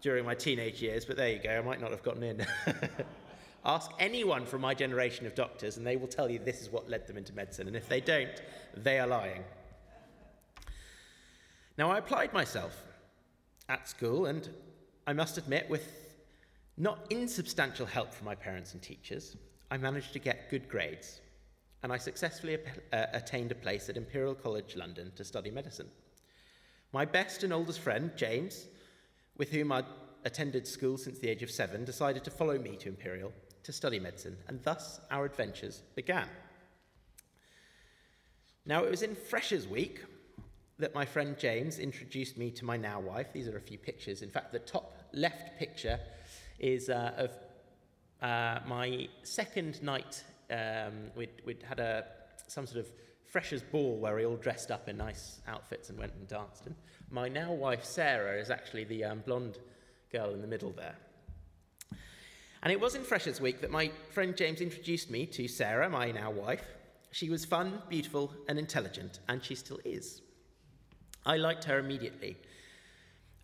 during 0.00 0.24
my 0.24 0.36
teenage 0.36 0.80
years, 0.80 1.04
but 1.04 1.16
there 1.16 1.30
you 1.30 1.40
go, 1.42 1.50
I 1.50 1.60
might 1.60 1.80
not 1.80 1.90
have 1.90 2.04
gotten 2.04 2.22
in. 2.22 2.46
Ask 3.64 3.90
anyone 3.98 4.46
from 4.46 4.60
my 4.60 4.74
generation 4.74 5.26
of 5.26 5.34
doctors, 5.34 5.76
and 5.76 5.84
they 5.84 5.96
will 5.96 6.06
tell 6.06 6.30
you 6.30 6.38
this 6.38 6.60
is 6.60 6.70
what 6.70 6.88
led 6.88 7.08
them 7.08 7.16
into 7.16 7.34
medicine. 7.34 7.66
And 7.66 7.74
if 7.74 7.88
they 7.88 8.00
don't, 8.00 8.30
they 8.76 9.00
are 9.00 9.08
lying. 9.08 9.42
Now, 11.76 11.90
I 11.90 11.98
applied 11.98 12.32
myself 12.32 12.80
at 13.68 13.88
school, 13.88 14.26
and 14.26 14.48
I 15.08 15.14
must 15.14 15.36
admit, 15.36 15.68
with 15.68 15.90
not 16.76 17.08
insubstantial 17.10 17.86
help 17.86 18.14
from 18.14 18.26
my 18.26 18.36
parents 18.36 18.72
and 18.72 18.80
teachers, 18.80 19.36
I 19.70 19.76
managed 19.76 20.12
to 20.14 20.18
get 20.18 20.50
good 20.50 20.68
grades, 20.68 21.20
and 21.82 21.92
I 21.92 21.98
successfully 21.98 22.58
uh, 22.92 23.06
attained 23.12 23.52
a 23.52 23.54
place 23.54 23.88
at 23.88 23.96
Imperial 23.96 24.34
College 24.34 24.74
London 24.74 25.12
to 25.14 25.24
study 25.24 25.50
medicine. 25.50 25.88
My 26.92 27.04
best 27.04 27.44
and 27.44 27.52
oldest 27.52 27.78
friend, 27.78 28.10
James, 28.16 28.66
with 29.36 29.50
whom 29.50 29.70
I'd 29.70 29.84
attended 30.24 30.66
school 30.66 30.98
since 30.98 31.20
the 31.20 31.28
age 31.28 31.44
of 31.44 31.50
seven, 31.50 31.84
decided 31.84 32.24
to 32.24 32.30
follow 32.32 32.58
me 32.58 32.76
to 32.78 32.88
Imperial 32.88 33.32
to 33.62 33.72
study 33.72 34.00
medicine, 34.00 34.36
and 34.48 34.60
thus 34.64 35.00
our 35.10 35.24
adventures 35.24 35.82
began. 35.94 36.26
Now, 38.66 38.84
it 38.84 38.90
was 38.90 39.02
in 39.02 39.14
Freshers' 39.14 39.68
Week 39.68 40.00
that 40.80 40.94
my 40.94 41.04
friend 41.04 41.38
James 41.38 41.78
introduced 41.78 42.36
me 42.36 42.50
to 42.52 42.64
my 42.64 42.76
now 42.76 42.98
wife. 42.98 43.32
These 43.32 43.46
are 43.46 43.56
a 43.56 43.60
few 43.60 43.78
pictures. 43.78 44.22
In 44.22 44.30
fact, 44.30 44.50
the 44.50 44.58
top 44.58 44.98
left 45.12 45.58
picture 45.58 46.00
is 46.58 46.88
uh, 46.90 47.12
of 47.16 47.30
uh, 48.22 48.60
my 48.66 49.08
second 49.22 49.82
night. 49.82 50.24
Um, 50.50 51.12
we'd, 51.14 51.30
we'd, 51.44 51.62
had 51.62 51.78
a, 51.78 52.04
some 52.48 52.66
sort 52.66 52.80
of 52.80 52.92
freshers' 53.24 53.62
ball 53.62 53.96
where 53.98 54.16
we 54.16 54.26
all 54.26 54.36
dressed 54.36 54.70
up 54.70 54.88
in 54.88 54.96
nice 54.96 55.40
outfits 55.46 55.90
and 55.90 55.98
went 55.98 56.12
and 56.14 56.26
danced. 56.26 56.66
And 56.66 56.74
my 57.10 57.28
now 57.28 57.52
wife, 57.52 57.84
Sarah, 57.84 58.40
is 58.40 58.50
actually 58.50 58.84
the 58.84 59.04
um, 59.04 59.22
blonde 59.24 59.58
girl 60.10 60.34
in 60.34 60.40
the 60.40 60.48
middle 60.48 60.72
there. 60.72 60.96
And 62.62 62.72
it 62.72 62.80
was 62.80 62.94
in 62.94 63.04
Freshers' 63.04 63.40
Week 63.40 63.60
that 63.62 63.70
my 63.70 63.90
friend 64.10 64.36
James 64.36 64.60
introduced 64.60 65.10
me 65.10 65.24
to 65.26 65.48
Sarah, 65.48 65.88
my 65.88 66.10
now 66.10 66.30
wife, 66.30 66.64
She 67.12 67.30
was 67.30 67.44
fun, 67.44 67.82
beautiful, 67.88 68.32
and 68.48 68.58
intelligent, 68.58 69.20
and 69.28 69.42
she 69.42 69.54
still 69.54 69.80
is. 69.84 70.22
I 71.24 71.36
liked 71.36 71.64
her 71.64 71.78
immediately. 71.78 72.36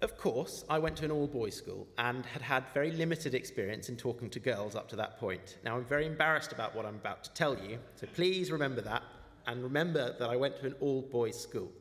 Of 0.02 0.18
course, 0.18 0.62
I 0.68 0.78
went 0.78 0.98
to 0.98 1.06
an 1.06 1.10
all 1.10 1.26
boys 1.26 1.56
school 1.56 1.88
and 1.96 2.26
had 2.26 2.42
had 2.42 2.64
very 2.74 2.90
limited 2.90 3.34
experience 3.34 3.88
in 3.88 3.96
talking 3.96 4.28
to 4.30 4.38
girls 4.38 4.76
up 4.76 4.88
to 4.90 4.96
that 4.96 5.18
point. 5.18 5.56
Now, 5.64 5.76
I'm 5.76 5.86
very 5.86 6.04
embarrassed 6.04 6.52
about 6.52 6.74
what 6.74 6.84
I'm 6.84 6.96
about 6.96 7.24
to 7.24 7.32
tell 7.32 7.56
you, 7.56 7.78
so 7.94 8.06
please 8.14 8.50
remember 8.50 8.82
that, 8.82 9.02
and 9.46 9.62
remember 9.62 10.14
that 10.18 10.28
I 10.28 10.36
went 10.36 10.58
to 10.58 10.66
an 10.66 10.74
all 10.80 11.00
boys 11.00 11.40
school. 11.40 11.72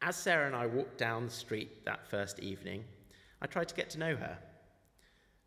As 0.00 0.16
Sarah 0.16 0.46
and 0.46 0.56
I 0.56 0.66
walked 0.66 0.96
down 0.96 1.26
the 1.26 1.32
street 1.32 1.84
that 1.84 2.08
first 2.08 2.38
evening, 2.38 2.84
I 3.42 3.46
tried 3.46 3.68
to 3.68 3.74
get 3.74 3.90
to 3.90 3.98
know 3.98 4.16
her. 4.16 4.38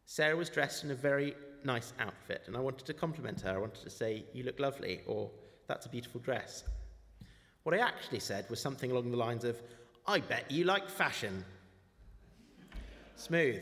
Sarah 0.05 0.38
was 0.38 0.50
dressed 0.50 0.83
in 0.83 0.91
a 0.91 0.95
very 0.95 1.33
nice 1.63 1.93
outfit, 2.00 2.43
and 2.45 2.55
I 2.55 2.59
wanted 2.59 2.86
to 2.86 2.93
compliment 2.93 3.41
her. 3.41 3.55
I 3.55 3.57
wanted 3.57 3.83
to 3.83 3.89
say, 3.89 4.25
You 4.33 4.43
look 4.43 4.59
lovely, 4.59 5.01
or 5.07 5.31
That's 5.67 5.88
a 5.88 5.89
beautiful 5.89 6.21
dress. 6.21 6.63
What 7.63 7.75
I 7.75 7.79
actually 7.79 8.19
said 8.19 8.50
was 8.50 8.62
something 8.62 8.91
along 8.91 9.12
the 9.12 9.17
lines 9.17 9.43
of, 9.43 9.57
I 10.09 10.21
bet 10.21 10.49
you 10.49 10.63
like 10.63 10.89
fashion. 10.89 11.43
Smooth. 13.17 13.61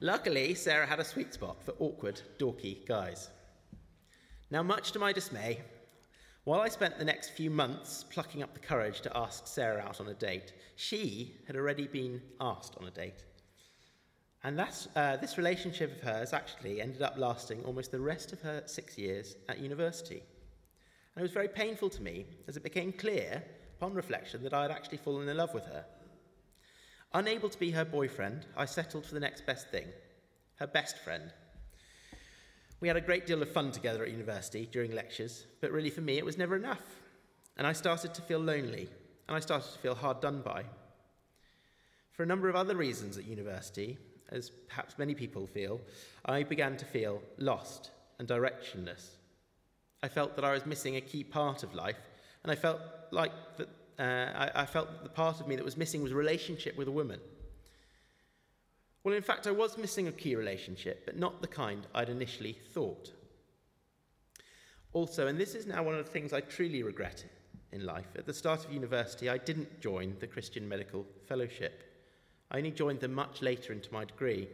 Luckily, 0.00 0.52
Sarah 0.54 0.86
had 0.86 0.98
a 0.98 1.04
sweet 1.04 1.32
spot 1.32 1.62
for 1.62 1.74
awkward, 1.78 2.20
dorky 2.40 2.84
guys. 2.88 3.30
Now, 4.50 4.64
much 4.64 4.90
to 4.92 4.98
my 4.98 5.12
dismay, 5.12 5.60
while 6.42 6.60
I 6.60 6.68
spent 6.68 6.98
the 6.98 7.04
next 7.04 7.30
few 7.30 7.50
months 7.50 8.04
plucking 8.10 8.42
up 8.42 8.52
the 8.52 8.58
courage 8.58 9.00
to 9.02 9.16
ask 9.16 9.46
Sarah 9.46 9.80
out 9.80 10.00
on 10.00 10.08
a 10.08 10.14
date, 10.14 10.54
she 10.74 11.36
had 11.46 11.54
already 11.54 11.86
been 11.86 12.20
asked 12.40 12.76
on 12.80 12.88
a 12.88 12.90
date. 12.90 13.22
And 14.42 14.58
uh, 14.96 15.16
this 15.18 15.38
relationship 15.38 15.98
of 15.98 16.00
hers 16.00 16.32
actually 16.32 16.80
ended 16.80 17.02
up 17.02 17.16
lasting 17.16 17.62
almost 17.64 17.92
the 17.92 18.00
rest 18.00 18.32
of 18.32 18.40
her 18.40 18.64
six 18.66 18.98
years 18.98 19.36
at 19.48 19.60
university. 19.60 20.22
And 21.14 21.20
it 21.20 21.22
was 21.22 21.30
very 21.30 21.48
painful 21.48 21.90
to 21.90 22.02
me 22.02 22.26
as 22.48 22.56
it 22.56 22.64
became 22.64 22.92
clear, 22.92 23.44
upon 23.80 23.94
reflection, 23.94 24.42
that 24.42 24.52
I 24.52 24.60
had 24.60 24.70
actually 24.70 24.98
fallen 24.98 25.26
in 25.26 25.36
love 25.38 25.54
with 25.54 25.64
her. 25.64 25.86
Unable 27.14 27.48
to 27.48 27.58
be 27.58 27.70
her 27.70 27.84
boyfriend, 27.84 28.44
I 28.54 28.66
settled 28.66 29.06
for 29.06 29.14
the 29.14 29.20
next 29.20 29.46
best 29.46 29.70
thing 29.70 29.86
her 30.56 30.66
best 30.66 30.98
friend. 30.98 31.32
We 32.80 32.88
had 32.88 32.98
a 32.98 33.00
great 33.00 33.26
deal 33.26 33.40
of 33.40 33.50
fun 33.50 33.72
together 33.72 34.04
at 34.04 34.10
university 34.10 34.68
during 34.70 34.94
lectures, 34.94 35.46
but 35.62 35.70
really 35.70 35.88
for 35.88 36.02
me 36.02 36.18
it 36.18 36.24
was 36.26 36.36
never 36.36 36.54
enough. 36.54 36.82
And 37.56 37.66
I 37.66 37.72
started 37.72 38.12
to 38.12 38.20
feel 38.20 38.40
lonely, 38.40 38.86
and 39.26 39.34
I 39.34 39.40
started 39.40 39.72
to 39.72 39.78
feel 39.78 39.94
hard 39.94 40.20
done 40.20 40.42
by. 40.42 40.64
For 42.12 42.24
a 42.24 42.26
number 42.26 42.50
of 42.50 42.56
other 42.56 42.76
reasons 42.76 43.16
at 43.16 43.24
university, 43.24 43.96
as 44.28 44.50
perhaps 44.68 44.98
many 44.98 45.14
people 45.14 45.46
feel, 45.46 45.80
I 46.26 46.42
began 46.42 46.76
to 46.76 46.84
feel 46.84 47.22
lost 47.38 47.90
and 48.18 48.28
directionless. 48.28 49.12
I 50.02 50.08
felt 50.08 50.36
that 50.36 50.44
I 50.44 50.52
was 50.52 50.66
missing 50.66 50.96
a 50.96 51.00
key 51.00 51.24
part 51.24 51.62
of 51.62 51.74
life, 51.74 52.09
and 52.42 52.52
I 52.52 52.54
felt 52.54 52.80
like 53.10 53.32
that, 53.58 53.68
uh, 53.98 54.50
I, 54.54 54.62
I 54.62 54.66
felt 54.66 54.90
that 54.90 55.02
the 55.02 55.10
part 55.10 55.40
of 55.40 55.48
me 55.48 55.56
that 55.56 55.64
was 55.64 55.76
missing 55.76 56.02
was 56.02 56.12
a 56.12 56.16
relationship 56.16 56.76
with 56.76 56.88
a 56.88 56.92
woman. 56.92 57.20
Well, 59.02 59.14
in 59.14 59.22
fact, 59.22 59.46
I 59.46 59.50
was 59.50 59.78
missing 59.78 60.08
a 60.08 60.12
key 60.12 60.36
relationship, 60.36 61.06
but 61.06 61.18
not 61.18 61.40
the 61.40 61.48
kind 61.48 61.86
I'd 61.94 62.10
initially 62.10 62.58
thought. 62.74 63.12
Also, 64.92 65.26
and 65.26 65.38
this 65.38 65.54
is 65.54 65.66
now 65.66 65.82
one 65.82 65.94
of 65.94 66.04
the 66.04 66.10
things 66.10 66.32
I 66.32 66.40
truly 66.40 66.82
regret 66.82 67.24
in 67.72 67.86
life, 67.86 68.08
at 68.16 68.26
the 68.26 68.34
start 68.34 68.64
of 68.64 68.72
university, 68.72 69.28
I 69.28 69.38
didn't 69.38 69.80
join 69.80 70.16
the 70.18 70.26
Christian 70.26 70.68
Medical 70.68 71.06
Fellowship. 71.26 71.84
I 72.50 72.58
only 72.58 72.72
joined 72.72 73.00
them 73.00 73.14
much 73.14 73.42
later 73.42 73.72
into 73.72 73.92
my 73.92 74.04
degree. 74.04 74.48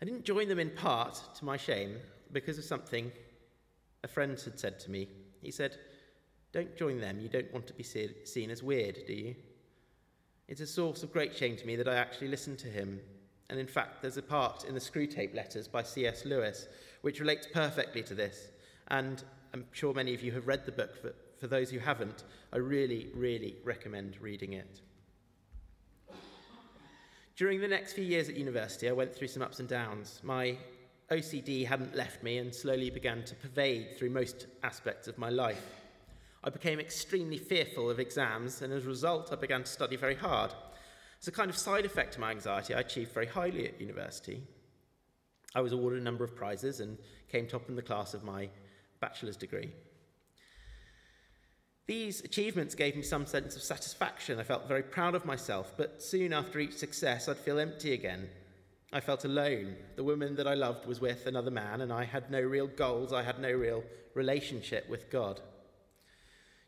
I 0.00 0.04
didn't 0.04 0.24
join 0.24 0.48
them 0.48 0.58
in 0.58 0.70
part, 0.70 1.20
to 1.36 1.44
my 1.44 1.56
shame, 1.56 1.96
because 2.32 2.58
of 2.58 2.64
something 2.64 3.12
a 4.02 4.08
friend 4.08 4.38
had 4.40 4.58
said 4.58 4.80
to 4.80 4.90
me. 4.90 5.08
He 5.44 5.52
said, 5.52 5.76
Don't 6.52 6.76
join 6.76 7.00
them, 7.00 7.20
you 7.20 7.28
don't 7.28 7.52
want 7.52 7.66
to 7.68 7.74
be 7.74 7.84
seen 7.84 8.50
as 8.50 8.62
weird, 8.62 8.98
do 9.06 9.12
you? 9.12 9.36
It's 10.48 10.60
a 10.60 10.66
source 10.66 11.02
of 11.02 11.12
great 11.12 11.36
shame 11.36 11.56
to 11.56 11.66
me 11.66 11.76
that 11.76 11.88
I 11.88 11.96
actually 11.96 12.28
listened 12.28 12.58
to 12.60 12.68
him. 12.68 13.00
And 13.50 13.58
in 13.58 13.66
fact, 13.66 14.02
there's 14.02 14.16
a 14.16 14.22
part 14.22 14.64
in 14.64 14.74
the 14.74 14.80
Screwtape 14.80 15.34
Letters 15.34 15.68
by 15.68 15.82
C.S. 15.82 16.24
Lewis 16.24 16.66
which 17.04 17.20
relates 17.20 17.46
perfectly 17.46 18.02
to 18.02 18.14
this. 18.14 18.48
And 18.88 19.22
I'm 19.52 19.66
sure 19.72 19.92
many 19.92 20.14
of 20.14 20.22
you 20.22 20.32
have 20.32 20.46
read 20.46 20.64
the 20.64 20.72
book, 20.72 21.00
but 21.02 21.34
for 21.38 21.46
those 21.46 21.68
who 21.68 21.78
haven't, 21.78 22.24
I 22.50 22.56
really, 22.56 23.08
really 23.14 23.56
recommend 23.62 24.16
reading 24.22 24.54
it. 24.54 24.80
During 27.36 27.60
the 27.60 27.68
next 27.68 27.92
few 27.92 28.04
years 28.04 28.30
at 28.30 28.36
university, 28.36 28.88
I 28.88 28.92
went 28.92 29.14
through 29.14 29.28
some 29.28 29.42
ups 29.42 29.60
and 29.60 29.68
downs. 29.68 30.20
My 30.22 30.56
OCD 31.10 31.66
hadn't 31.66 31.94
left 31.94 32.22
me 32.22 32.38
and 32.38 32.54
slowly 32.54 32.90
began 32.90 33.24
to 33.24 33.34
pervade 33.34 33.96
through 33.96 34.10
most 34.10 34.46
aspects 34.62 35.06
of 35.06 35.18
my 35.18 35.28
life. 35.28 35.64
I 36.42 36.50
became 36.50 36.80
extremely 36.80 37.38
fearful 37.38 37.90
of 37.90 38.00
exams, 38.00 38.62
and 38.62 38.72
as 38.72 38.84
a 38.84 38.88
result, 38.88 39.32
I 39.32 39.36
began 39.36 39.62
to 39.62 39.70
study 39.70 39.96
very 39.96 40.14
hard. 40.14 40.52
As 41.20 41.28
a 41.28 41.32
kind 41.32 41.50
of 41.50 41.56
side 41.56 41.84
effect 41.84 42.14
to 42.14 42.20
my 42.20 42.30
anxiety, 42.30 42.74
I 42.74 42.80
achieved 42.80 43.12
very 43.12 43.26
highly 43.26 43.66
at 43.66 43.80
university. 43.80 44.42
I 45.54 45.60
was 45.60 45.72
awarded 45.72 46.00
a 46.00 46.04
number 46.04 46.24
of 46.24 46.36
prizes 46.36 46.80
and 46.80 46.98
came 47.30 47.46
top 47.46 47.68
in 47.68 47.76
the 47.76 47.82
class 47.82 48.12
of 48.12 48.24
my 48.24 48.50
bachelor's 49.00 49.36
degree. 49.36 49.70
These 51.86 52.20
achievements 52.20 52.74
gave 52.74 52.96
me 52.96 53.02
some 53.02 53.26
sense 53.26 53.56
of 53.56 53.62
satisfaction. 53.62 54.38
I 54.38 54.42
felt 54.42 54.68
very 54.68 54.82
proud 54.82 55.14
of 55.14 55.26
myself, 55.26 55.74
but 55.76 56.02
soon 56.02 56.32
after 56.32 56.58
each 56.58 56.76
success, 56.76 57.28
I'd 57.28 57.36
feel 57.36 57.58
empty 57.58 57.92
again. 57.92 58.28
I 58.94 59.00
felt 59.00 59.24
alone. 59.24 59.74
The 59.96 60.04
woman 60.04 60.36
that 60.36 60.46
I 60.46 60.54
loved 60.54 60.86
was 60.86 61.00
with 61.00 61.26
another 61.26 61.50
man, 61.50 61.80
and 61.80 61.92
I 61.92 62.04
had 62.04 62.30
no 62.30 62.40
real 62.40 62.68
goals, 62.68 63.12
I 63.12 63.24
had 63.24 63.40
no 63.40 63.50
real 63.50 63.82
relationship 64.14 64.88
with 64.88 65.10
God. 65.10 65.40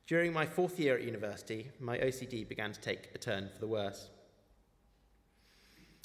During 0.08 0.32
my 0.32 0.44
fourth 0.44 0.80
year 0.80 0.96
at 0.96 1.04
university, 1.04 1.70
my 1.78 1.98
OCD 1.98 2.46
began 2.48 2.72
to 2.72 2.80
take 2.80 3.10
a 3.14 3.18
turn 3.18 3.48
for 3.54 3.60
the 3.60 3.68
worse. 3.68 4.10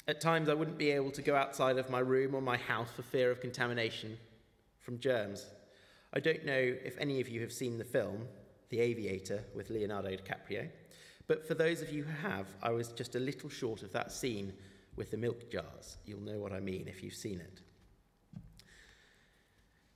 At 0.06 0.20
times, 0.20 0.48
I 0.48 0.54
wouldn't 0.54 0.78
be 0.78 0.92
able 0.92 1.10
to 1.10 1.22
go 1.22 1.34
outside 1.34 1.76
of 1.76 1.90
my 1.90 1.98
room 1.98 2.36
or 2.36 2.40
my 2.40 2.56
house 2.56 2.92
for 2.92 3.02
fear 3.02 3.32
of 3.32 3.40
contamination 3.40 4.16
from 4.78 5.00
germs. 5.00 5.46
I 6.14 6.20
don't 6.20 6.46
know 6.46 6.76
if 6.84 6.96
any 6.98 7.20
of 7.20 7.28
you 7.28 7.40
have 7.40 7.52
seen 7.52 7.78
the 7.78 7.84
film, 7.84 8.28
The 8.68 8.78
Aviator, 8.78 9.42
with 9.56 9.70
Leonardo 9.70 10.10
DiCaprio, 10.10 10.68
but 11.26 11.48
for 11.48 11.54
those 11.54 11.82
of 11.82 11.92
you 11.92 12.04
who 12.04 12.28
have, 12.28 12.46
I 12.62 12.70
was 12.70 12.92
just 12.92 13.16
a 13.16 13.20
little 13.20 13.50
short 13.50 13.82
of 13.82 13.90
that 13.92 14.12
scene 14.12 14.52
with 14.96 15.10
the 15.10 15.16
milk 15.16 15.50
jars. 15.50 15.98
You'll 16.04 16.20
know 16.20 16.38
what 16.38 16.52
I 16.52 16.60
mean 16.60 16.86
if 16.88 17.02
you've 17.02 17.14
seen 17.14 17.40
it. 17.40 17.60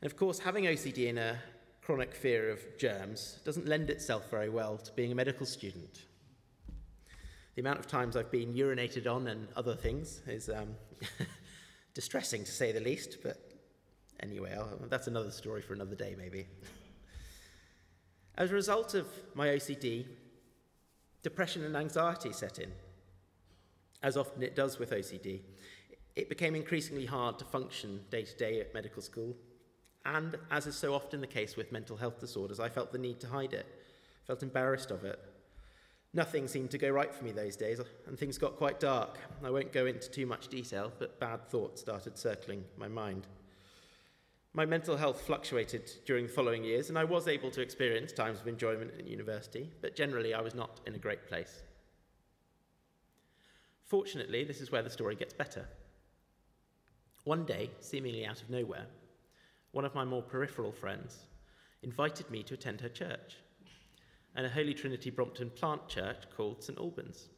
And 0.00 0.11
of 0.11 0.17
course, 0.17 0.38
having 0.38 0.65
OCD 0.65 1.09
in 1.09 1.19
a 1.19 1.38
chronic 1.83 2.15
fear 2.15 2.50
of 2.50 2.61
germs 2.79 3.38
doesn't 3.45 3.67
lend 3.67 3.91
itself 3.91 4.31
very 4.31 4.49
well 4.49 4.76
to 4.79 4.93
being 4.93 5.12
a 5.12 5.15
medical 5.15 5.47
student. 5.47 6.03
The 7.55 7.61
amount 7.61 7.79
of 7.79 7.87
times 7.87 8.17
I've 8.17 8.31
been 8.31 8.55
urinated 8.55 9.11
on 9.11 9.29
and 9.29 9.49
other 9.57 9.75
things 9.75 10.21
is 10.26 10.50
um, 10.50 10.75
distressing 11.95 12.45
to 12.45 12.50
say 12.50 12.73
the 12.73 12.81
least, 12.81 13.19
but 13.23 13.38
anyway, 14.21 14.55
I'll, 14.55 14.69
that's 14.88 15.07
another 15.07 15.31
story 15.31 15.62
for 15.62 15.73
another 15.73 15.95
day, 15.95 16.15
maybe. 16.19 16.47
As 18.37 18.50
a 18.50 18.55
result 18.55 18.95
of 18.95 19.07
my 19.35 19.49
OCD, 19.49 20.07
depression 21.23 21.65
and 21.65 21.75
anxiety 21.76 22.33
set 22.33 22.59
in. 22.59 22.71
As 24.03 24.17
often 24.17 24.43
it 24.43 24.55
does 24.55 24.79
with 24.79 24.91
OCD, 24.91 25.41
it 26.15 26.29
became 26.29 26.55
increasingly 26.55 27.07
hard 27.07 27.38
to 27.38 27.45
function 27.45 28.00
day 28.11 28.23
to 28.23 28.37
day 28.37 28.61
at 28.61 28.73
medical 28.75 29.03
school 29.03 29.37
and 30.07 30.37
as 30.50 30.67
is 30.67 30.76
so 30.76 30.95
often 30.95 31.21
the 31.21 31.26
case 31.26 31.57
with 31.57 31.73
mental 31.73 31.97
health 31.97 32.21
disorders, 32.21 32.61
I 32.61 32.69
felt 32.69 32.93
the 32.93 32.99
need 32.99 33.21
to 33.21 33.26
hide 33.26 33.53
it, 33.53 33.67
felt 34.26 34.43
embarrassed 34.43 34.93
of 34.93 35.05
it. 35.05 35.19
Nothing 36.15 36.47
seemed 36.47 36.71
to 36.71 36.79
go 36.79 36.88
right 36.91 37.12
for 37.12 37.25
me 37.25 37.33
those 37.33 37.57
days, 37.57 37.81
and 38.07 38.17
things 38.17 38.38
got 38.38 38.57
quite 38.57 38.79
dark. 38.79 39.19
I 39.45 39.50
won't 39.50 39.73
go 39.73 39.87
into 39.87 40.09
too 40.09 40.25
much 40.25 40.49
detail, 40.49 40.93
but 40.99 41.19
bad 41.19 41.49
thoughts 41.49 41.81
started 41.81 42.17
circling 42.17 42.65
my 42.76 42.88
mind. 42.88 43.26
My 44.55 44.65
mental 44.65 44.97
health 44.97 45.21
fluctuated 45.23 45.91
during 46.07 46.29
the 46.29 46.33
following 46.33 46.65
years, 46.65 46.88
and 46.88 46.97
I 46.97 47.05
was 47.05 47.29
able 47.29 47.50
to 47.50 47.61
experience 47.61 48.12
times 48.12 48.41
of 48.41 48.47
enjoyment 48.47 48.93
at 48.99 49.07
university, 49.07 49.71
but 49.83 49.97
generally 49.97 50.33
I 50.33 50.41
was 50.41 50.55
not 50.55 50.81
in 50.87 50.95
a 50.95 50.99
great 50.99 51.26
place. 51.26 51.62
Fortunately, 53.87 54.43
this 54.43 54.61
is 54.61 54.73
where 54.73 54.83
the 54.83 54.90
story 54.90 55.14
gets 55.14 55.33
better. 55.33 55.66
One 57.23 57.45
day, 57.45 57.71
seemingly 57.81 58.26
out 58.26 58.43
of 58.43 58.50
nowhere, 58.50 58.87
one 59.71 59.85
of 59.85 59.95
my 59.95 60.05
more 60.05 60.23
peripheral 60.23 60.73
friends, 60.73 61.26
invited 61.83 62.28
me 62.28 62.43
to 62.43 62.55
attend 62.55 62.81
her 62.81 62.88
church, 62.88 63.37
and 64.35 64.45
a 64.45 64.50
Holy 64.50 64.75
Trinity 64.75 65.11
Brompton 65.11 65.50
plant 65.50 65.88
church 65.88 66.25
called 66.37 66.64
St 66.64 66.78
Albans. 66.78 67.28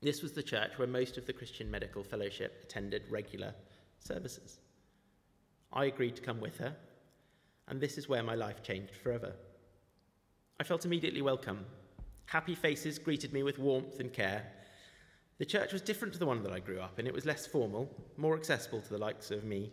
This 0.00 0.22
was 0.22 0.32
the 0.32 0.42
church 0.42 0.78
where 0.78 0.88
most 0.88 1.18
of 1.18 1.26
the 1.26 1.32
Christian 1.34 1.70
Medical 1.70 2.02
Fellowship 2.02 2.60
attended 2.64 3.02
regular 3.10 3.54
services. 3.98 4.58
I 5.70 5.84
agreed 5.84 6.16
to 6.16 6.22
come 6.22 6.40
with 6.40 6.56
her, 6.58 6.74
and 7.68 7.78
this 7.78 7.98
is 7.98 8.08
where 8.08 8.22
my 8.22 8.34
life 8.34 8.62
changed 8.62 8.96
forever. 8.96 9.34
I 10.58 10.64
felt 10.64 10.86
immediately 10.86 11.22
welcome. 11.22 11.66
Happy 12.24 12.54
faces 12.54 12.98
greeted 12.98 13.34
me 13.34 13.42
with 13.42 13.58
warmth 13.58 14.00
and 14.00 14.12
care. 14.12 14.44
The 15.42 15.46
church 15.46 15.72
was 15.72 15.82
different 15.82 16.12
to 16.12 16.20
the 16.20 16.26
one 16.26 16.44
that 16.44 16.52
I 16.52 16.60
grew 16.60 16.78
up 16.78 17.00
in. 17.00 17.06
It 17.08 17.12
was 17.12 17.26
less 17.26 17.48
formal, 17.48 17.90
more 18.16 18.36
accessible 18.36 18.80
to 18.80 18.88
the 18.88 18.96
likes 18.96 19.32
of 19.32 19.42
me, 19.42 19.72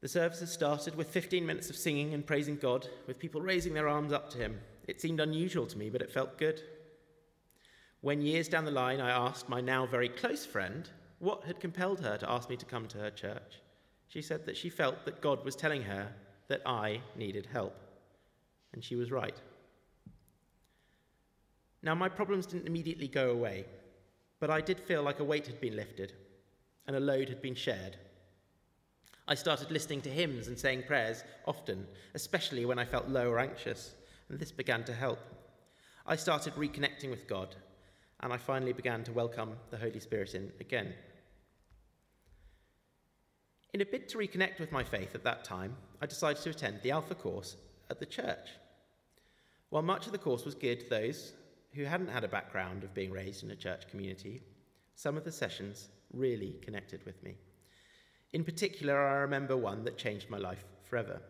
The 0.00 0.08
services 0.08 0.50
started 0.50 0.94
with 0.94 1.10
15 1.10 1.44
minutes 1.44 1.68
of 1.68 1.76
singing 1.76 2.14
and 2.14 2.24
praising 2.26 2.56
God, 2.56 2.88
with 3.06 3.18
people 3.18 3.42
raising 3.42 3.74
their 3.74 3.88
arms 3.88 4.14
up 4.14 4.30
to 4.30 4.38
Him. 4.38 4.58
It 4.88 5.02
seemed 5.02 5.20
unusual 5.20 5.66
to 5.66 5.76
me, 5.76 5.90
but 5.90 6.00
it 6.00 6.10
felt 6.10 6.38
good. 6.38 6.62
When 8.00 8.22
years 8.22 8.48
down 8.48 8.64
the 8.64 8.70
line 8.70 9.02
I 9.02 9.10
asked 9.10 9.50
my 9.50 9.60
now 9.60 9.84
very 9.84 10.08
close 10.08 10.46
friend 10.46 10.88
what 11.18 11.44
had 11.44 11.60
compelled 11.60 12.00
her 12.00 12.16
to 12.16 12.30
ask 12.30 12.48
me 12.48 12.56
to 12.56 12.64
come 12.64 12.88
to 12.88 12.98
her 12.98 13.10
church, 13.10 13.60
she 14.08 14.22
said 14.22 14.46
that 14.46 14.56
she 14.56 14.70
felt 14.70 15.04
that 15.04 15.20
God 15.20 15.44
was 15.44 15.54
telling 15.54 15.82
her 15.82 16.10
that 16.48 16.62
I 16.64 17.02
needed 17.16 17.48
help. 17.52 17.78
And 18.72 18.82
she 18.82 18.96
was 18.96 19.10
right. 19.10 19.38
Now, 21.82 21.94
my 21.94 22.08
problems 22.08 22.46
didn't 22.46 22.66
immediately 22.66 23.08
go 23.08 23.30
away, 23.30 23.66
but 24.46 24.54
I 24.54 24.60
did 24.60 24.78
feel 24.78 25.02
like 25.02 25.18
a 25.18 25.24
weight 25.24 25.48
had 25.48 25.60
been 25.60 25.74
lifted 25.74 26.12
and 26.86 26.94
a 26.94 27.00
load 27.00 27.28
had 27.28 27.42
been 27.42 27.56
shared. 27.56 27.96
I 29.26 29.34
started 29.34 29.72
listening 29.72 30.02
to 30.02 30.08
hymns 30.08 30.46
and 30.46 30.56
saying 30.56 30.84
prayers 30.86 31.24
often, 31.48 31.84
especially 32.14 32.64
when 32.64 32.78
I 32.78 32.84
felt 32.84 33.08
low 33.08 33.28
or 33.28 33.40
anxious, 33.40 33.96
and 34.28 34.38
this 34.38 34.52
began 34.52 34.84
to 34.84 34.92
help. 34.92 35.18
I 36.06 36.14
started 36.14 36.54
reconnecting 36.54 37.10
with 37.10 37.26
God, 37.26 37.56
and 38.20 38.32
I 38.32 38.36
finally 38.36 38.72
began 38.72 39.02
to 39.02 39.12
welcome 39.12 39.56
the 39.70 39.78
Holy 39.78 39.98
Spirit 39.98 40.36
in 40.36 40.52
again. 40.60 40.94
In 43.74 43.80
a 43.80 43.84
bid 43.84 44.08
to 44.10 44.18
reconnect 44.18 44.60
with 44.60 44.70
my 44.70 44.84
faith 44.84 45.16
at 45.16 45.24
that 45.24 45.42
time, 45.42 45.74
I 46.00 46.06
decided 46.06 46.40
to 46.44 46.50
attend 46.50 46.82
the 46.82 46.92
Alpha 46.92 47.16
course 47.16 47.56
at 47.90 47.98
the 47.98 48.06
church. 48.06 48.50
While 49.70 49.82
much 49.82 50.06
of 50.06 50.12
the 50.12 50.18
course 50.18 50.44
was 50.44 50.54
geared 50.54 50.82
to 50.82 50.88
those 50.88 51.32
who 51.74 51.84
hadn't 51.84 52.08
had 52.08 52.24
a 52.24 52.28
background 52.28 52.84
of 52.84 52.94
being 52.94 53.10
raised 53.10 53.42
in 53.42 53.50
a 53.50 53.56
church 53.56 53.88
community, 53.88 54.42
some 54.94 55.16
of 55.16 55.24
the 55.24 55.32
sessions 55.32 55.88
really 56.12 56.56
connected 56.62 57.04
with 57.04 57.22
me. 57.22 57.36
In 58.32 58.44
particular, 58.44 59.06
I 59.06 59.16
remember 59.16 59.56
one 59.56 59.84
that 59.84 59.98
changed 59.98 60.30
my 60.30 60.38
life 60.38 60.64
forever. 60.84 61.20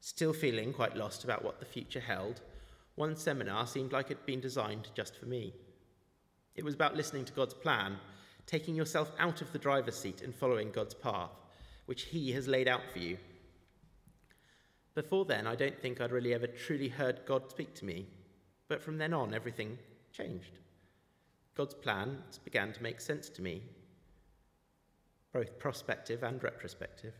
Still 0.00 0.32
feeling 0.32 0.72
quite 0.72 0.96
lost 0.96 1.24
about 1.24 1.44
what 1.44 1.60
the 1.60 1.66
future 1.66 2.00
held, 2.00 2.40
one 2.94 3.16
seminar 3.16 3.66
seemed 3.66 3.92
like 3.92 4.06
it'd 4.10 4.26
been 4.26 4.40
designed 4.40 4.88
just 4.94 5.16
for 5.16 5.26
me. 5.26 5.54
It 6.54 6.64
was 6.64 6.74
about 6.74 6.96
listening 6.96 7.24
to 7.24 7.32
God's 7.32 7.54
plan, 7.54 7.96
taking 8.46 8.74
yourself 8.74 9.10
out 9.18 9.40
of 9.40 9.52
the 9.52 9.58
driver's 9.58 9.96
seat 9.96 10.20
and 10.20 10.34
following 10.34 10.70
God's 10.70 10.94
path, 10.94 11.30
which 11.86 12.02
He 12.02 12.32
has 12.32 12.48
laid 12.48 12.68
out 12.68 12.82
for 12.92 12.98
you. 12.98 13.16
Before 14.94 15.24
then, 15.24 15.46
I 15.46 15.54
don't 15.54 15.80
think 15.80 16.00
I'd 16.00 16.12
really 16.12 16.34
ever 16.34 16.46
truly 16.46 16.88
heard 16.88 17.20
God 17.26 17.48
speak 17.48 17.74
to 17.76 17.86
me, 17.86 18.06
but 18.72 18.82
from 18.82 18.96
then 18.96 19.12
on, 19.12 19.34
everything 19.34 19.76
changed. 20.14 20.58
God's 21.54 21.74
plans 21.74 22.38
began 22.42 22.72
to 22.72 22.82
make 22.82 23.02
sense 23.02 23.28
to 23.28 23.42
me, 23.42 23.60
both 25.30 25.58
prospective 25.58 26.22
and 26.22 26.42
retrospective. 26.42 27.12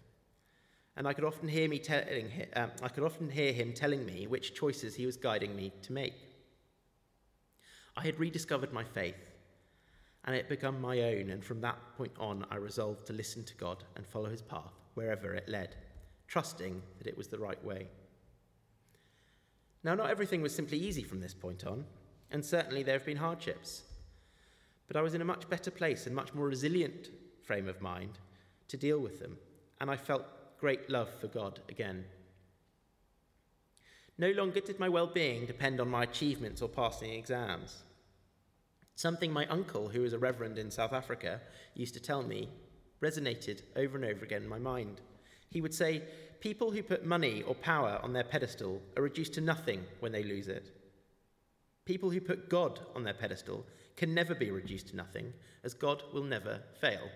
And 0.96 1.06
I 1.06 1.12
could 1.12 1.24
often 1.24 1.48
hear 1.48 1.68
me 1.68 1.78
telling 1.78 2.30
um, 2.56 2.70
I 2.82 2.88
could 2.88 3.04
often 3.04 3.28
hear 3.28 3.52
him 3.52 3.74
telling 3.74 4.06
me 4.06 4.26
which 4.26 4.54
choices 4.54 4.94
he 4.94 5.04
was 5.04 5.18
guiding 5.18 5.54
me 5.54 5.74
to 5.82 5.92
make. 5.92 6.14
I 7.98 8.02
had 8.02 8.18
rediscovered 8.18 8.72
my 8.72 8.84
faith, 8.84 9.30
and 10.24 10.34
it 10.34 10.44
had 10.44 10.48
become 10.48 10.80
my 10.80 11.02
own, 11.02 11.28
and 11.28 11.44
from 11.44 11.60
that 11.60 11.76
point 11.98 12.12
on, 12.18 12.46
I 12.50 12.56
resolved 12.56 13.06
to 13.08 13.12
listen 13.12 13.44
to 13.44 13.54
God 13.56 13.84
and 13.96 14.06
follow 14.06 14.30
his 14.30 14.40
path 14.40 14.72
wherever 14.94 15.34
it 15.34 15.50
led, 15.50 15.76
trusting 16.28 16.80
that 16.96 17.06
it 17.06 17.18
was 17.18 17.28
the 17.28 17.38
right 17.38 17.62
way. 17.62 17.88
Now, 19.84 19.94
not 19.94 20.10
everything 20.10 20.42
was 20.42 20.54
simply 20.54 20.78
easy 20.78 21.02
from 21.02 21.20
this 21.20 21.34
point 21.34 21.66
on, 21.66 21.84
and 22.30 22.44
certainly 22.44 22.82
there 22.82 22.96
have 22.96 23.06
been 23.06 23.16
hardships. 23.16 23.82
But 24.86 24.96
I 24.96 25.02
was 25.02 25.14
in 25.14 25.22
a 25.22 25.26
much 25.26 25.48
better 25.48 25.70
place 25.70 26.06
and 26.06 26.14
much 26.14 26.34
more 26.34 26.46
resilient 26.46 27.08
frame 27.42 27.68
of 27.68 27.80
mind 27.80 28.18
to 28.68 28.76
deal 28.76 28.98
with 28.98 29.18
them, 29.18 29.36
and 29.80 29.90
I 29.90 29.96
felt 29.96 30.24
great 30.58 30.88
love 30.88 31.08
for 31.20 31.26
God 31.26 31.60
again. 31.68 32.04
No 34.18 34.30
longer 34.30 34.60
did 34.60 34.78
my 34.78 34.88
well 34.88 35.08
being 35.08 35.46
depend 35.46 35.80
on 35.80 35.88
my 35.88 36.04
achievements 36.04 36.62
or 36.62 36.68
passing 36.68 37.12
exams. 37.12 37.82
Something 38.94 39.32
my 39.32 39.46
uncle, 39.46 39.88
who 39.88 40.02
was 40.02 40.12
a 40.12 40.18
reverend 40.18 40.58
in 40.58 40.70
South 40.70 40.92
Africa, 40.92 41.40
used 41.74 41.94
to 41.94 42.00
tell 42.00 42.22
me 42.22 42.48
resonated 43.02 43.62
over 43.74 43.96
and 43.96 44.04
over 44.04 44.24
again 44.24 44.42
in 44.42 44.48
my 44.48 44.58
mind. 44.58 45.00
He 45.52 45.60
would 45.60 45.74
say, 45.74 46.02
People 46.40 46.72
who 46.72 46.82
put 46.82 47.04
money 47.04 47.42
or 47.42 47.54
power 47.54 48.00
on 48.02 48.12
their 48.12 48.24
pedestal 48.24 48.82
are 48.96 49.02
reduced 49.02 49.34
to 49.34 49.40
nothing 49.40 49.84
when 50.00 50.10
they 50.10 50.24
lose 50.24 50.48
it. 50.48 50.72
People 51.84 52.10
who 52.10 52.20
put 52.20 52.48
God 52.48 52.80
on 52.96 53.04
their 53.04 53.14
pedestal 53.14 53.64
can 53.96 54.12
never 54.12 54.34
be 54.34 54.50
reduced 54.50 54.88
to 54.88 54.96
nothing, 54.96 55.32
as 55.62 55.74
God 55.74 56.02
will 56.12 56.24
never 56.24 56.60
fail. 56.80 57.08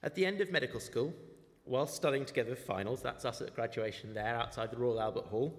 At 0.00 0.14
the 0.14 0.26
end 0.26 0.40
of 0.40 0.52
medical 0.52 0.78
school, 0.78 1.12
while 1.64 1.86
studying 1.86 2.24
together 2.24 2.54
finals, 2.54 3.02
that's 3.02 3.24
us 3.24 3.40
at 3.40 3.54
graduation 3.54 4.14
there 4.14 4.36
outside 4.36 4.70
the 4.70 4.76
Royal 4.76 5.00
Albert 5.00 5.24
Hall, 5.24 5.58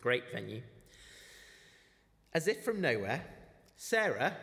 great 0.00 0.30
venue, 0.30 0.60
as 2.34 2.46
if 2.46 2.62
from 2.64 2.80
nowhere, 2.80 3.24
Sarah 3.76 4.36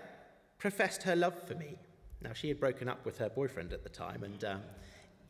professed 0.57 1.03
her 1.03 1.15
love 1.15 1.47
for 1.47 1.55
me. 1.55 1.77
Now, 2.21 2.33
she 2.33 2.47
had 2.47 2.59
broken 2.59 2.87
up 2.87 3.05
with 3.05 3.17
her 3.17 3.29
boyfriend 3.29 3.73
at 3.73 3.83
the 3.83 3.89
time, 3.89 4.23
and 4.23 4.43
um, 4.43 4.61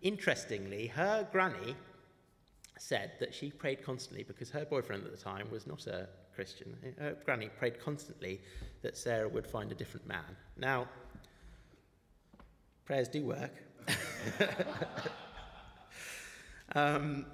interestingly, 0.02 0.88
her 0.88 1.28
granny 1.32 1.76
said 2.78 3.12
that 3.20 3.34
she 3.34 3.52
prayed 3.52 3.84
constantly 3.84 4.24
because 4.24 4.50
her 4.50 4.66
boyfriend 4.66 5.06
at 5.06 5.12
the 5.12 5.24
time 5.24 5.50
was 5.52 5.68
not 5.68 5.88
a 5.88 6.08
Christian. 6.34 6.76
Her 7.00 7.16
granny 7.26 7.50
prayed 7.60 7.80
constantly 7.80 8.42
that 8.82 8.98
Sarah 8.98 9.30
would 9.30 9.46
find 9.46 9.72
a 9.72 9.76
different 9.76 10.08
man. 10.08 10.36
Now, 10.58 10.88
prayers 12.86 13.08
do 13.08 13.24
work. 13.24 13.54
um, 16.76 17.26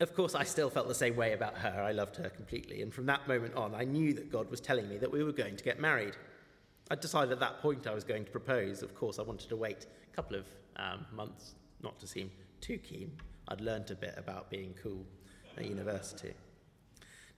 of 0.00 0.14
course, 0.14 0.34
I 0.34 0.44
still 0.44 0.70
felt 0.70 0.88
the 0.88 0.94
same 0.94 1.16
way 1.16 1.32
about 1.32 1.56
her. 1.58 1.82
I 1.82 1.92
loved 1.92 2.16
her 2.16 2.28
completely. 2.28 2.82
And 2.82 2.92
from 2.92 3.06
that 3.06 3.26
moment 3.28 3.54
on, 3.54 3.74
I 3.74 3.84
knew 3.84 4.12
that 4.14 4.30
God 4.30 4.50
was 4.50 4.60
telling 4.60 4.88
me 4.88 4.98
that 4.98 5.10
we 5.10 5.24
were 5.24 5.32
going 5.32 5.56
to 5.56 5.64
get 5.64 5.80
married. 5.80 6.14
I 6.90 6.94
decided 6.94 7.32
at 7.32 7.40
that 7.40 7.60
point 7.60 7.86
I 7.86 7.94
was 7.94 8.04
going 8.04 8.24
to 8.24 8.30
propose. 8.30 8.82
Of 8.82 8.94
course, 8.94 9.18
I 9.18 9.22
wanted 9.22 9.48
to 9.48 9.56
wait 9.56 9.86
a 10.12 10.14
couple 10.14 10.36
of 10.36 10.46
um, 10.76 11.04
months, 11.12 11.54
not 11.82 11.98
to 12.00 12.06
seem 12.06 12.30
too 12.60 12.78
keen. 12.78 13.10
I'd 13.48 13.60
learnt 13.60 13.90
a 13.90 13.96
bit 13.96 14.14
about 14.16 14.50
being 14.50 14.74
cool 14.80 15.04
at 15.56 15.66
university. 15.66 16.32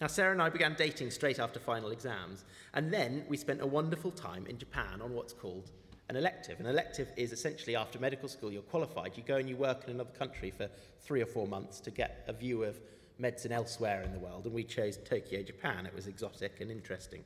Now, 0.00 0.06
Sarah 0.06 0.32
and 0.32 0.42
I 0.42 0.48
began 0.48 0.74
dating 0.78 1.10
straight 1.10 1.38
after 1.38 1.58
final 1.58 1.90
exams, 1.90 2.44
and 2.74 2.92
then 2.92 3.24
we 3.28 3.36
spent 3.36 3.60
a 3.62 3.66
wonderful 3.66 4.10
time 4.10 4.46
in 4.46 4.58
Japan 4.58 5.00
on 5.02 5.12
what's 5.12 5.32
called 5.32 5.70
an 6.08 6.16
elective. 6.16 6.60
An 6.60 6.66
elective 6.66 7.10
is 7.16 7.32
essentially 7.32 7.74
after 7.74 7.98
medical 7.98 8.28
school, 8.28 8.52
you're 8.52 8.62
qualified, 8.62 9.16
you 9.16 9.22
go 9.24 9.36
and 9.36 9.48
you 9.48 9.56
work 9.56 9.84
in 9.84 9.90
another 9.90 10.10
country 10.10 10.50
for 10.50 10.68
three 11.00 11.20
or 11.20 11.26
four 11.26 11.46
months 11.46 11.80
to 11.80 11.90
get 11.90 12.24
a 12.28 12.32
view 12.32 12.62
of 12.64 12.80
medicine 13.18 13.50
elsewhere 13.50 14.02
in 14.02 14.12
the 14.12 14.18
world, 14.18 14.44
and 14.44 14.54
we 14.54 14.62
chose 14.62 14.98
Tokyo, 14.98 15.42
Japan. 15.42 15.84
It 15.84 15.94
was 15.94 16.06
exotic 16.06 16.60
and 16.60 16.70
interesting. 16.70 17.24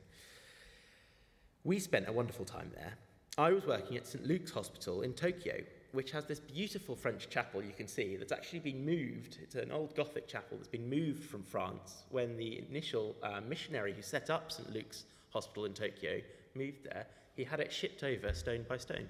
We 1.63 1.79
spent 1.79 2.07
a 2.07 2.11
wonderful 2.11 2.45
time 2.45 2.71
there. 2.75 2.93
I 3.37 3.51
was 3.51 3.65
working 3.65 3.97
at 3.97 4.05
St. 4.05 4.25
Luke's 4.25 4.51
Hospital 4.51 5.01
in 5.01 5.13
Tokyo, 5.13 5.55
which 5.91 6.11
has 6.11 6.25
this 6.25 6.39
beautiful 6.39 6.95
French 6.95 7.29
chapel 7.29 7.63
you 7.63 7.73
can 7.75 7.87
see 7.87 8.15
that's 8.15 8.31
actually 8.31 8.59
been 8.59 8.85
moved. 8.85 9.37
It's 9.41 9.55
an 9.55 9.71
old 9.71 9.95
Gothic 9.95 10.27
chapel 10.27 10.57
that's 10.57 10.67
been 10.67 10.89
moved 10.89 11.23
from 11.23 11.43
France 11.43 12.03
when 12.09 12.37
the 12.37 12.63
initial 12.69 13.15
uh, 13.23 13.41
missionary 13.47 13.93
who 13.93 14.01
set 14.01 14.29
up 14.29 14.51
St. 14.51 14.71
Luke's 14.73 15.05
Hospital 15.31 15.65
in 15.65 15.73
Tokyo 15.73 16.19
moved 16.55 16.83
there 16.83 17.07
he 17.35 17.43
had 17.43 17.59
it 17.59 17.71
shipped 17.71 18.03
over 18.03 18.33
stone 18.33 18.65
by 18.67 18.77
stone. 18.77 19.07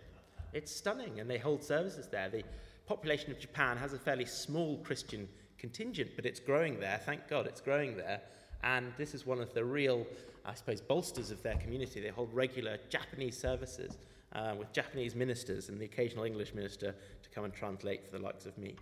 It's 0.53 0.73
stunning, 0.73 1.19
and 1.19 1.29
they 1.29 1.37
hold 1.37 1.63
services 1.63 2.07
there. 2.07 2.29
The 2.29 2.43
population 2.85 3.31
of 3.31 3.39
Japan 3.39 3.77
has 3.77 3.93
a 3.93 3.99
fairly 3.99 4.25
small 4.25 4.77
Christian 4.77 5.27
contingent, 5.57 6.11
but 6.15 6.25
it's 6.25 6.39
growing 6.39 6.79
there. 6.79 6.99
Thank 7.05 7.27
God 7.27 7.47
it's 7.47 7.61
growing 7.61 7.97
there. 7.97 8.21
And 8.63 8.93
this 8.97 9.13
is 9.13 9.25
one 9.25 9.41
of 9.41 9.53
the 9.53 9.65
real, 9.65 10.05
I 10.45 10.53
suppose, 10.53 10.82
bolsters 10.82 11.32
of 11.32 11.41
their 11.41 11.56
community. 11.56 12.01
They 12.01 12.10
hold 12.10 12.34
regular 12.34 12.77
Japanese 12.89 13.38
services 13.38 13.97
uh, 14.34 14.56
with 14.58 14.71
Japanese 14.73 15.15
ministers 15.15 15.69
and 15.69 15.79
the 15.79 15.86
occasional 15.86 16.25
English 16.25 16.53
minister 16.53 16.95
to 17.21 17.29
come 17.29 17.45
and 17.45 17.53
translate 17.53 18.06
for 18.06 18.17
the 18.17 18.23
likes 18.23 18.45
of 18.45 18.58
me. 18.58 18.75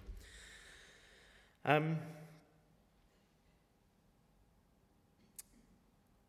Um, 1.65 1.97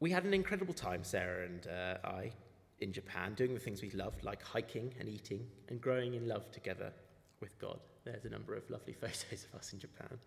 we 0.00 0.10
had 0.10 0.24
an 0.24 0.34
incredible 0.34 0.74
time, 0.74 1.04
Sarah 1.04 1.46
and 1.46 1.66
uh, 1.66 2.06
I, 2.06 2.32
in 2.80 2.92
Japan, 2.92 3.34
doing 3.34 3.54
the 3.54 3.60
things 3.60 3.80
we 3.80 3.90
loved, 3.90 4.24
like 4.24 4.42
hiking 4.42 4.92
and 4.98 5.08
eating, 5.08 5.46
and 5.68 5.80
growing 5.80 6.14
in 6.14 6.28
love 6.28 6.50
together 6.50 6.92
with 7.40 7.58
God. 7.58 7.78
There's 8.04 8.24
a 8.24 8.28
number 8.28 8.54
of 8.54 8.68
lovely 8.68 8.92
photos 9.00 9.46
of 9.50 9.58
us 9.58 9.72
in 9.72 9.78
Japan. 9.78 10.18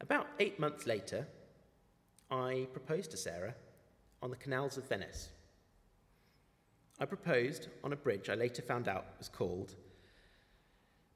About 0.00 0.26
eight 0.40 0.60
months 0.60 0.86
later, 0.86 1.26
I 2.30 2.66
proposed 2.72 3.12
to 3.12 3.16
Sarah 3.16 3.54
on 4.20 4.30
the 4.30 4.36
canals 4.36 4.76
of 4.76 4.88
Venice. 4.88 5.28
I 6.98 7.04
proposed 7.04 7.68
on 7.84 7.92
a 7.92 7.96
bridge 7.96 8.28
I 8.28 8.34
later 8.34 8.62
found 8.62 8.88
out 8.88 9.06
was 9.18 9.28
called 9.28 9.74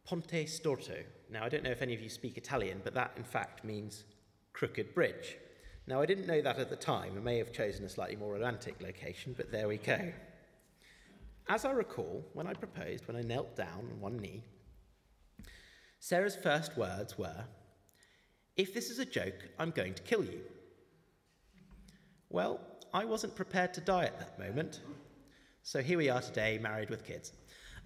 Ponte 0.05 0.47
Storto. 0.47 1.03
Now, 1.31 1.45
I 1.45 1.49
don't 1.49 1.65
know 1.65 1.71
if 1.71 1.83
any 1.83 1.95
of 1.95 2.01
you 2.01 2.09
speak 2.09 2.37
Italian, 2.37 2.81
but 2.85 2.95
that 2.95 3.13
in 3.17 3.25
fact 3.25 3.65
means 3.65 4.05
crooked 4.53 4.95
bridge. 4.95 5.37
Now, 5.87 6.01
I 6.01 6.07
didn't 6.07 6.27
know 6.27 6.43
that 6.43 6.59
at 6.59 6.71
the 6.71 6.77
time. 6.77 7.15
I 7.17 7.21
may 7.21 7.39
have 7.39 7.53
chosen 7.53 7.85
a 7.85 7.89
slightly 7.89 8.17
more 8.17 8.35
romantic 8.35 8.81
location, 8.81 9.35
but 9.37 9.51
there 9.51 9.67
we 9.67 9.79
go. 9.79 10.13
as 11.49 11.65
I 11.65 11.73
recall, 11.73 12.25
when 12.35 12.47
I 12.47 12.55
proposed, 12.55 13.09
when 13.09 13.17
I 13.17 13.23
knelt 13.23 13.57
down 13.57 13.89
on 13.91 14.01
one 14.01 14.19
knee, 14.19 14.45
Sarah's 15.99 16.37
first 16.37 16.77
words 16.77 17.19
were, 17.19 17.45
If 18.57 18.73
this 18.73 18.91
is 18.91 19.01
a 19.01 19.05
joke, 19.05 19.49
I'm 19.59 19.71
going 19.71 19.95
to 19.95 20.03
kill 20.03 20.25
you. 20.25 20.41
Well, 22.33 22.61
I 22.95 23.05
wasn't 23.05 23.35
prepared 23.35 23.75
to 23.75 23.81
die 23.81 24.05
at 24.05 24.17
that 24.21 24.39
moment. 24.39 24.83
So 25.65 25.83
here 25.83 25.99
we 25.99 26.09
are 26.09 26.23
today, 26.23 26.61
married 26.63 26.89
with 26.89 27.05
kids. 27.05 27.33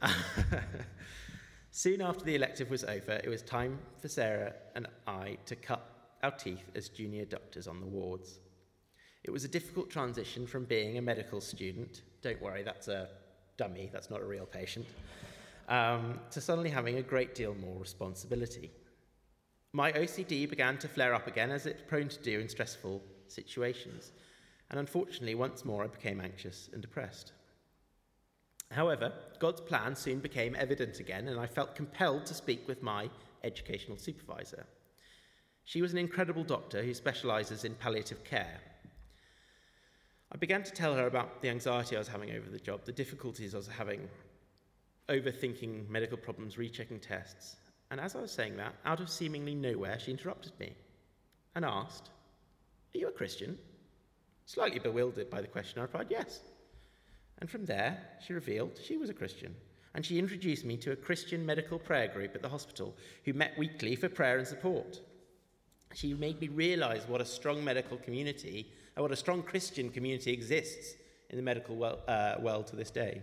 Soon 1.71 2.03
after 2.03 2.27
the 2.27 2.35
elective 2.35 2.69
was 2.69 2.85
over, 2.85 3.13
it 3.13 3.29
was 3.29 3.41
time 3.41 3.79
for 3.99 4.09
Sarah 4.09 4.53
and 4.75 4.87
I 5.07 5.39
to 5.47 5.57
cut 5.57 6.15
our 6.23 6.31
teeth 6.31 6.71
as 6.75 6.91
junior 6.91 7.25
doctors 7.25 7.67
on 7.67 7.81
the 7.81 7.87
wards. 7.87 8.39
It 9.23 9.31
was 9.31 9.45
a 9.45 9.49
difficult 9.49 9.89
transition 9.89 10.47
from 10.47 10.67
being 10.67 10.99
a 10.99 11.03
medical 11.03 11.41
student, 11.41 12.03
don't 12.21 12.41
worry, 12.43 12.63
that's 12.63 12.89
a 12.89 13.09
dummy, 13.57 13.89
that's 13.91 14.11
not 14.11 14.21
a 14.21 14.27
real 14.27 14.45
patient, 14.45 14.85
um, 15.71 16.21
to 16.31 16.43
suddenly 16.43 16.69
having 16.69 16.99
a 16.99 17.03
great 17.03 17.35
deal 17.35 17.55
more 17.55 17.81
responsibility. 17.81 18.71
My 19.73 19.91
OCD 19.93 20.49
began 20.49 20.77
to 20.79 20.87
flare 20.87 21.15
up 21.15 21.27
again, 21.29 21.51
as 21.51 21.65
it's 21.65 21.81
prone 21.81 22.09
to 22.09 22.19
do 22.23 22.41
in 22.41 22.49
stressful 22.51 23.03
situations, 23.29 24.13
and 24.71 24.81
unfortunately, 24.81 25.35
once 25.35 25.65
more 25.65 25.85
I 25.85 25.89
became 25.89 26.21
anxious 26.21 26.69
and 26.73 26.83
depressed. 26.83 27.33
However, 28.71 29.13
God's 29.39 29.61
plan 29.61 29.95
soon 29.95 30.19
became 30.19 30.57
evident 30.57 31.01
again, 31.01 31.29
and 31.29 31.39
I 31.39 31.47
felt 31.47 31.77
compelled 31.77 32.27
to 32.27 32.35
speak 32.35 32.67
with 32.67 32.83
my 32.83 33.09
educational 33.45 33.99
supervisor. 33.99 34.67
She 35.65 35.81
was 35.81 35.93
an 35.93 35.99
incredible 35.99 36.45
doctor 36.45 36.83
who 36.83 36.93
specialises 36.93 37.65
in 37.65 37.75
palliative 37.75 38.25
care. 38.25 38.61
I 40.33 40.37
began 40.37 40.63
to 40.65 40.73
tell 40.73 40.95
her 40.95 41.07
about 41.07 41.41
the 41.41 41.51
anxiety 41.51 41.95
I 41.95 42.01
was 42.01 42.09
having 42.09 42.33
over 42.33 42.51
the 42.51 42.59
job, 42.59 42.85
the 42.85 42.93
difficulties 42.93 43.55
I 43.55 43.59
was 43.59 43.69
having 43.69 44.09
overthinking 45.09 45.89
medical 45.89 46.19
problems, 46.19 46.59
rechecking 46.59 46.99
tests. 46.99 47.57
And 47.91 48.01
as 48.01 48.17
I 48.17 48.21
was 48.21 48.33
saying 48.33 48.57
that, 48.57 48.75
out 48.85 49.01
of 49.01 49.11
seemingly 49.11 49.55
nowhere, 49.55 49.99
she 49.99 50.11
interrupted 50.11 50.59
me 50.59 50.75
and 51.55 51.65
asked, 51.65 52.11
Are 52.95 52.99
you 52.99 53.09
a 53.09 53.13
Christian? 53.13 53.59
Slightly 54.47 54.79
bewildered 54.79 55.31
by 55.31 55.41
the 55.41 55.47
question, 55.47 55.79
I 55.79 55.83
replied, 55.83 56.09
Yes. 56.11 56.41
And 57.39 57.51
from 57.51 57.65
there, 57.65 57.99
she 58.25 58.33
revealed 58.33 58.79
she 58.83 58.97
was 58.97 59.11
a 59.11 59.15
Christian. 59.15 59.55
And 59.95 60.05
she 60.05 60.19
introduced 60.19 60.65
me 60.65 60.77
to 60.79 60.93
a 60.93 60.97
Christian 60.97 61.47
medical 61.47 61.79
prayer 61.79 62.09
group 62.09 62.35
at 62.35 62.43
the 62.43 62.49
hospital 62.49 62.97
who 63.25 63.33
met 63.33 63.57
weekly 63.57 63.97
for 63.97 64.09
prayer 64.09 64.39
and 64.39 64.47
support. 64.47 65.01
She 65.95 66.15
made 66.15 66.41
me 66.41 66.49
realize 66.49 67.07
what 67.07 67.21
a 67.21 67.25
strong 67.25 67.63
medical 67.63 67.97
community, 67.99 68.73
and 68.97 69.03
what 69.03 69.13
a 69.13 69.17
strong 69.17 69.43
Christian 69.43 69.91
community 69.91 70.33
exists 70.33 70.95
in 71.31 71.37
the 71.37 71.43
medical 71.43 71.77
well, 71.77 72.01
uh, 72.09 72.37
world 72.41 72.67
to 72.69 72.77
this 72.77 72.91
day. 72.91 73.23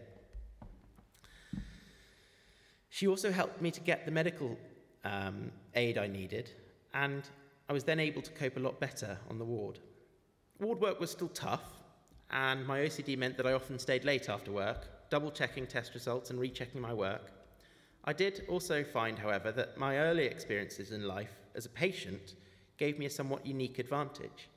She 2.90 3.08
also 3.08 3.32
helped 3.32 3.62
me 3.62 3.72
to 3.72 3.82
get 3.82 4.06
the 4.06 4.12
medical 4.12 4.58
um, 5.04 5.52
aid 5.76 5.98
I 5.98 6.08
needed, 6.08 6.52
and 6.94 7.24
I 7.70 7.74
was 7.74 7.84
then 7.84 8.00
able 8.00 8.22
to 8.22 8.32
cope 8.32 8.58
a 8.58 8.60
lot 8.60 8.80
better 8.80 9.18
on 9.30 9.38
the 9.38 9.46
ward. 9.46 9.80
Ward 10.62 10.80
work 10.80 11.00
was 11.00 11.10
still 11.10 11.30
tough, 11.30 11.64
and 12.30 12.68
my 12.68 12.82
OCD 12.82 13.18
meant 13.18 13.36
that 13.38 13.48
I 13.48 13.54
often 13.54 13.80
stayed 13.80 14.06
late 14.06 14.30
after 14.30 14.52
work, 14.52 15.10
double 15.10 15.32
checking 15.32 15.66
test 15.66 15.96
results 15.96 16.30
and 16.30 16.40
rechecking 16.40 16.80
my 16.80 16.94
work. 16.94 17.32
I 18.06 18.14
did 18.14 18.46
also 18.48 18.84
find, 18.84 19.18
however, 19.18 19.52
that 19.54 19.80
my 19.80 19.98
early 19.98 20.26
experiences 20.26 20.92
in 20.92 21.08
life 21.08 21.34
as 21.56 21.66
a 21.66 21.70
patient 21.70 22.36
gave 22.78 23.00
me 23.00 23.08
a 23.08 23.10
somewhat 23.10 23.44
unique 23.44 23.80
advantage. 23.80 24.50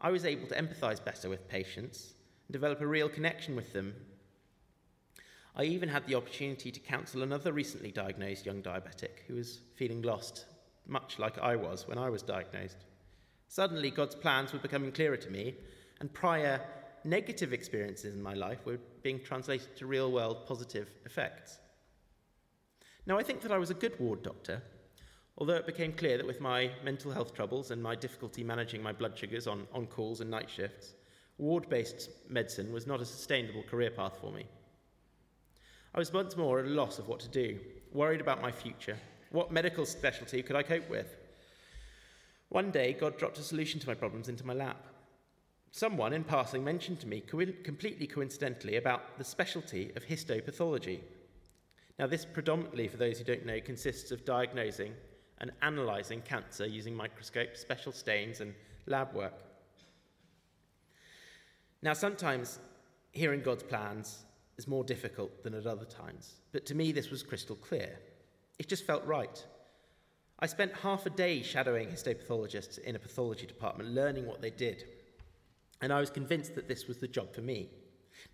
I 0.00 0.10
was 0.10 0.24
able 0.24 0.48
to 0.48 0.54
empathize 0.54 1.04
better 1.04 1.28
with 1.28 1.48
patients 1.48 2.14
and 2.48 2.54
develop 2.54 2.80
a 2.80 2.86
real 2.86 3.10
connection 3.10 3.54
with 3.54 3.74
them. 3.74 3.94
I 5.54 5.64
even 5.64 5.90
had 5.90 6.06
the 6.06 6.14
opportunity 6.14 6.70
to 6.70 6.80
counsel 6.80 7.22
another 7.22 7.52
recently 7.52 7.90
diagnosed 7.90 8.46
young 8.46 8.62
diabetic 8.62 9.26
who 9.28 9.34
was 9.34 9.60
feeling 9.74 10.00
lost, 10.00 10.46
much 10.86 11.18
like 11.18 11.38
I 11.38 11.56
was 11.56 11.86
when 11.86 11.98
I 11.98 12.08
was 12.08 12.22
diagnosed. 12.22 12.86
Suddenly, 13.50 13.90
God's 13.90 14.14
plans 14.14 14.52
were 14.52 14.60
becoming 14.60 14.92
clearer 14.92 15.16
to 15.16 15.28
me, 15.28 15.56
and 15.98 16.12
prior 16.14 16.60
negative 17.02 17.52
experiences 17.52 18.14
in 18.14 18.22
my 18.22 18.32
life 18.32 18.64
were 18.64 18.78
being 19.02 19.18
translated 19.18 19.74
to 19.76 19.86
real 19.86 20.12
world 20.12 20.46
positive 20.46 20.88
effects. 21.04 21.58
Now, 23.06 23.18
I 23.18 23.24
think 23.24 23.40
that 23.40 23.50
I 23.50 23.58
was 23.58 23.70
a 23.70 23.74
good 23.74 23.98
ward 23.98 24.22
doctor, 24.22 24.62
although 25.36 25.56
it 25.56 25.66
became 25.66 25.92
clear 25.92 26.16
that 26.16 26.28
with 26.28 26.40
my 26.40 26.70
mental 26.84 27.10
health 27.10 27.34
troubles 27.34 27.72
and 27.72 27.82
my 27.82 27.96
difficulty 27.96 28.44
managing 28.44 28.84
my 28.84 28.92
blood 28.92 29.18
sugars 29.18 29.48
on, 29.48 29.66
on 29.74 29.88
calls 29.88 30.20
and 30.20 30.30
night 30.30 30.48
shifts, 30.48 30.94
ward 31.36 31.68
based 31.68 32.08
medicine 32.28 32.72
was 32.72 32.86
not 32.86 33.00
a 33.00 33.04
sustainable 33.04 33.64
career 33.64 33.90
path 33.90 34.16
for 34.20 34.30
me. 34.30 34.46
I 35.92 35.98
was 35.98 36.12
once 36.12 36.36
more 36.36 36.60
at 36.60 36.66
a 36.66 36.68
loss 36.68 37.00
of 37.00 37.08
what 37.08 37.18
to 37.18 37.28
do, 37.28 37.58
worried 37.92 38.20
about 38.20 38.40
my 38.40 38.52
future. 38.52 38.96
What 39.32 39.50
medical 39.50 39.86
specialty 39.86 40.40
could 40.40 40.54
I 40.54 40.62
cope 40.62 40.88
with? 40.88 41.16
One 42.50 42.72
day, 42.72 42.92
God 42.92 43.16
dropped 43.16 43.38
a 43.38 43.42
solution 43.42 43.80
to 43.80 43.86
my 43.86 43.94
problems 43.94 44.28
into 44.28 44.46
my 44.46 44.54
lap. 44.54 44.84
Someone 45.70 46.12
in 46.12 46.24
passing 46.24 46.64
mentioned 46.64 46.98
to 47.00 47.06
me 47.06 47.20
co- 47.20 47.46
completely 47.62 48.08
coincidentally 48.08 48.76
about 48.76 49.16
the 49.18 49.24
specialty 49.24 49.92
of 49.94 50.04
histopathology. 50.04 51.00
Now, 51.96 52.08
this 52.08 52.24
predominantly, 52.24 52.88
for 52.88 52.96
those 52.96 53.18
who 53.18 53.24
don't 53.24 53.46
know, 53.46 53.60
consists 53.60 54.10
of 54.10 54.24
diagnosing 54.24 54.94
and 55.38 55.52
analysing 55.62 56.22
cancer 56.22 56.66
using 56.66 56.94
microscopes, 56.94 57.60
special 57.60 57.92
stains, 57.92 58.40
and 58.40 58.52
lab 58.86 59.14
work. 59.14 59.34
Now, 61.82 61.92
sometimes 61.92 62.58
hearing 63.12 63.42
God's 63.42 63.62
plans 63.62 64.24
is 64.58 64.66
more 64.66 64.82
difficult 64.82 65.44
than 65.44 65.54
at 65.54 65.66
other 65.66 65.84
times, 65.84 66.34
but 66.50 66.66
to 66.66 66.74
me, 66.74 66.90
this 66.90 67.10
was 67.10 67.22
crystal 67.22 67.56
clear. 67.56 68.00
It 68.58 68.68
just 68.68 68.84
felt 68.84 69.06
right. 69.06 69.44
I 70.40 70.46
spent 70.46 70.72
half 70.74 71.06
a 71.06 71.10
day 71.10 71.42
shadowing 71.42 71.88
histopathologists 71.88 72.78
in 72.78 72.96
a 72.96 72.98
pathology 72.98 73.46
department, 73.46 73.90
learning 73.90 74.26
what 74.26 74.40
they 74.40 74.50
did 74.50 74.84
and 75.80 75.92
I 75.92 76.00
was 76.00 76.10
convinced 76.10 76.54
that 76.54 76.68
this 76.68 76.86
was 76.86 76.98
the 76.98 77.08
job 77.08 77.32
for 77.34 77.40
me. 77.40 77.68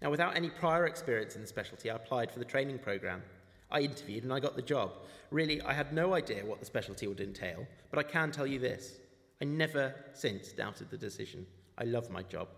Now, 0.03 0.11
without 0.11 0.37
any 0.37 0.51
prior 0.51 0.87
experience 0.87 1.37
in 1.37 1.43
the 1.43 1.47
specialty, 1.47 1.91
I 1.91 1.97
applied 1.97 2.31
for 2.31 2.39
the 2.39 2.45
training 2.45 2.79
program. 2.79 3.23
I 3.71 3.81
interviewed 3.81 4.25
and 4.25 4.33
I 4.33 4.41
got 4.41 4.57
the 4.57 4.63
job. 4.63 4.93
Really, 5.31 5.61
I 5.63 5.73
had 5.73 5.93
no 5.93 6.15
idea 6.15 6.45
what 6.45 6.61
the 6.61 6.67
specialty 6.67 7.07
would 7.07 7.21
entail, 7.21 7.67
but 7.91 7.99
I 7.99 8.03
can 8.03 8.31
tell 8.31 8.47
you 8.47 8.59
this 8.59 8.99
I 9.41 9.45
never 9.45 9.95
since 10.13 10.53
doubted 10.53 10.91
the 10.91 10.97
decision. 10.97 11.47
I 11.79 11.85
love 11.85 12.11
my 12.11 12.23
job. 12.23 12.49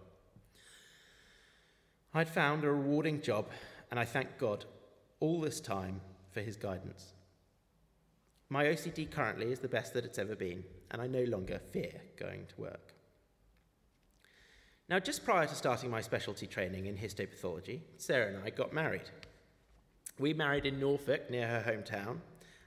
I'd 2.14 2.28
found 2.28 2.64
a 2.64 2.70
rewarding 2.70 3.20
job, 3.20 3.50
and 3.90 4.00
I 4.00 4.04
thank 4.04 4.38
God 4.38 4.64
all 5.20 5.40
this 5.40 5.60
time 5.60 6.00
for 6.30 6.40
his 6.40 6.56
guidance. 6.56 7.12
My 8.50 8.64
OCD 8.64 9.10
currently 9.10 9.52
is 9.52 9.58
the 9.58 9.68
best 9.68 9.92
that 9.94 10.04
it's 10.04 10.18
ever 10.18 10.34
been, 10.34 10.64
and 10.90 11.02
I 11.02 11.06
no 11.06 11.24
longer 11.24 11.60
fear 11.70 12.00
going 12.18 12.46
to 12.46 12.60
work. 12.60 12.94
Now, 14.88 14.98
just 14.98 15.22
prior 15.22 15.46
to 15.46 15.54
starting 15.54 15.90
my 15.90 16.00
specialty 16.00 16.46
training 16.46 16.86
in 16.86 16.96
histopathology, 16.96 17.80
Sarah 17.98 18.28
and 18.28 18.42
I 18.42 18.48
got 18.48 18.72
married. 18.72 19.10
We 20.18 20.32
married 20.32 20.64
in 20.64 20.80
Norfolk, 20.80 21.30
near 21.30 21.46
her 21.46 21.62
hometown, 21.70 22.20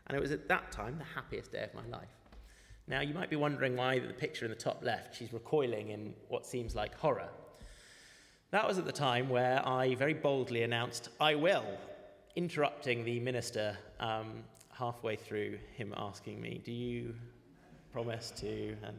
and 0.05 0.15
it 0.15 0.21
was 0.21 0.31
at 0.31 0.47
that 0.49 0.71
time 0.71 0.99
the 0.99 1.03
happiest 1.03 1.51
day 1.51 1.63
of 1.63 1.73
my 1.73 1.97
life. 1.97 2.13
Now, 2.87 3.01
you 3.01 3.15
might 3.15 3.31
be 3.31 3.35
wondering 3.35 3.75
why 3.75 3.97
the 3.97 4.13
picture 4.13 4.45
in 4.45 4.51
the 4.51 4.57
top 4.57 4.83
left, 4.83 5.15
she's 5.15 5.33
recoiling 5.33 5.89
in 5.89 6.13
what 6.27 6.45
seems 6.45 6.75
like 6.75 6.93
horror. 6.95 7.29
That 8.51 8.67
was 8.67 8.77
at 8.77 8.85
the 8.85 8.91
time 8.91 9.29
where 9.29 9.67
I 9.67 9.95
very 9.95 10.13
boldly 10.13 10.61
announced, 10.61 11.09
I 11.19 11.33
will, 11.35 11.65
interrupting 12.35 13.03
the 13.03 13.19
minister 13.19 13.77
um, 13.99 14.43
halfway 14.73 15.15
through 15.15 15.57
him 15.75 15.93
asking 15.97 16.41
me, 16.41 16.61
Do 16.63 16.71
you 16.71 17.15
promise 17.93 18.31
to? 18.37 18.75
And 18.83 18.97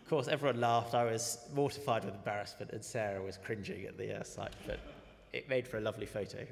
of 0.00 0.08
course, 0.08 0.28
everyone 0.28 0.60
laughed. 0.60 0.94
I 0.94 1.04
was 1.04 1.38
mortified 1.54 2.04
with 2.04 2.14
embarrassment, 2.14 2.72
and 2.72 2.84
Sarah 2.84 3.22
was 3.22 3.38
cringing 3.38 3.86
at 3.86 3.96
the 3.96 4.20
uh, 4.20 4.22
sight, 4.22 4.52
but 4.66 4.78
it 5.32 5.48
made 5.48 5.66
for 5.66 5.78
a 5.78 5.80
lovely 5.80 6.06
photo. 6.06 6.46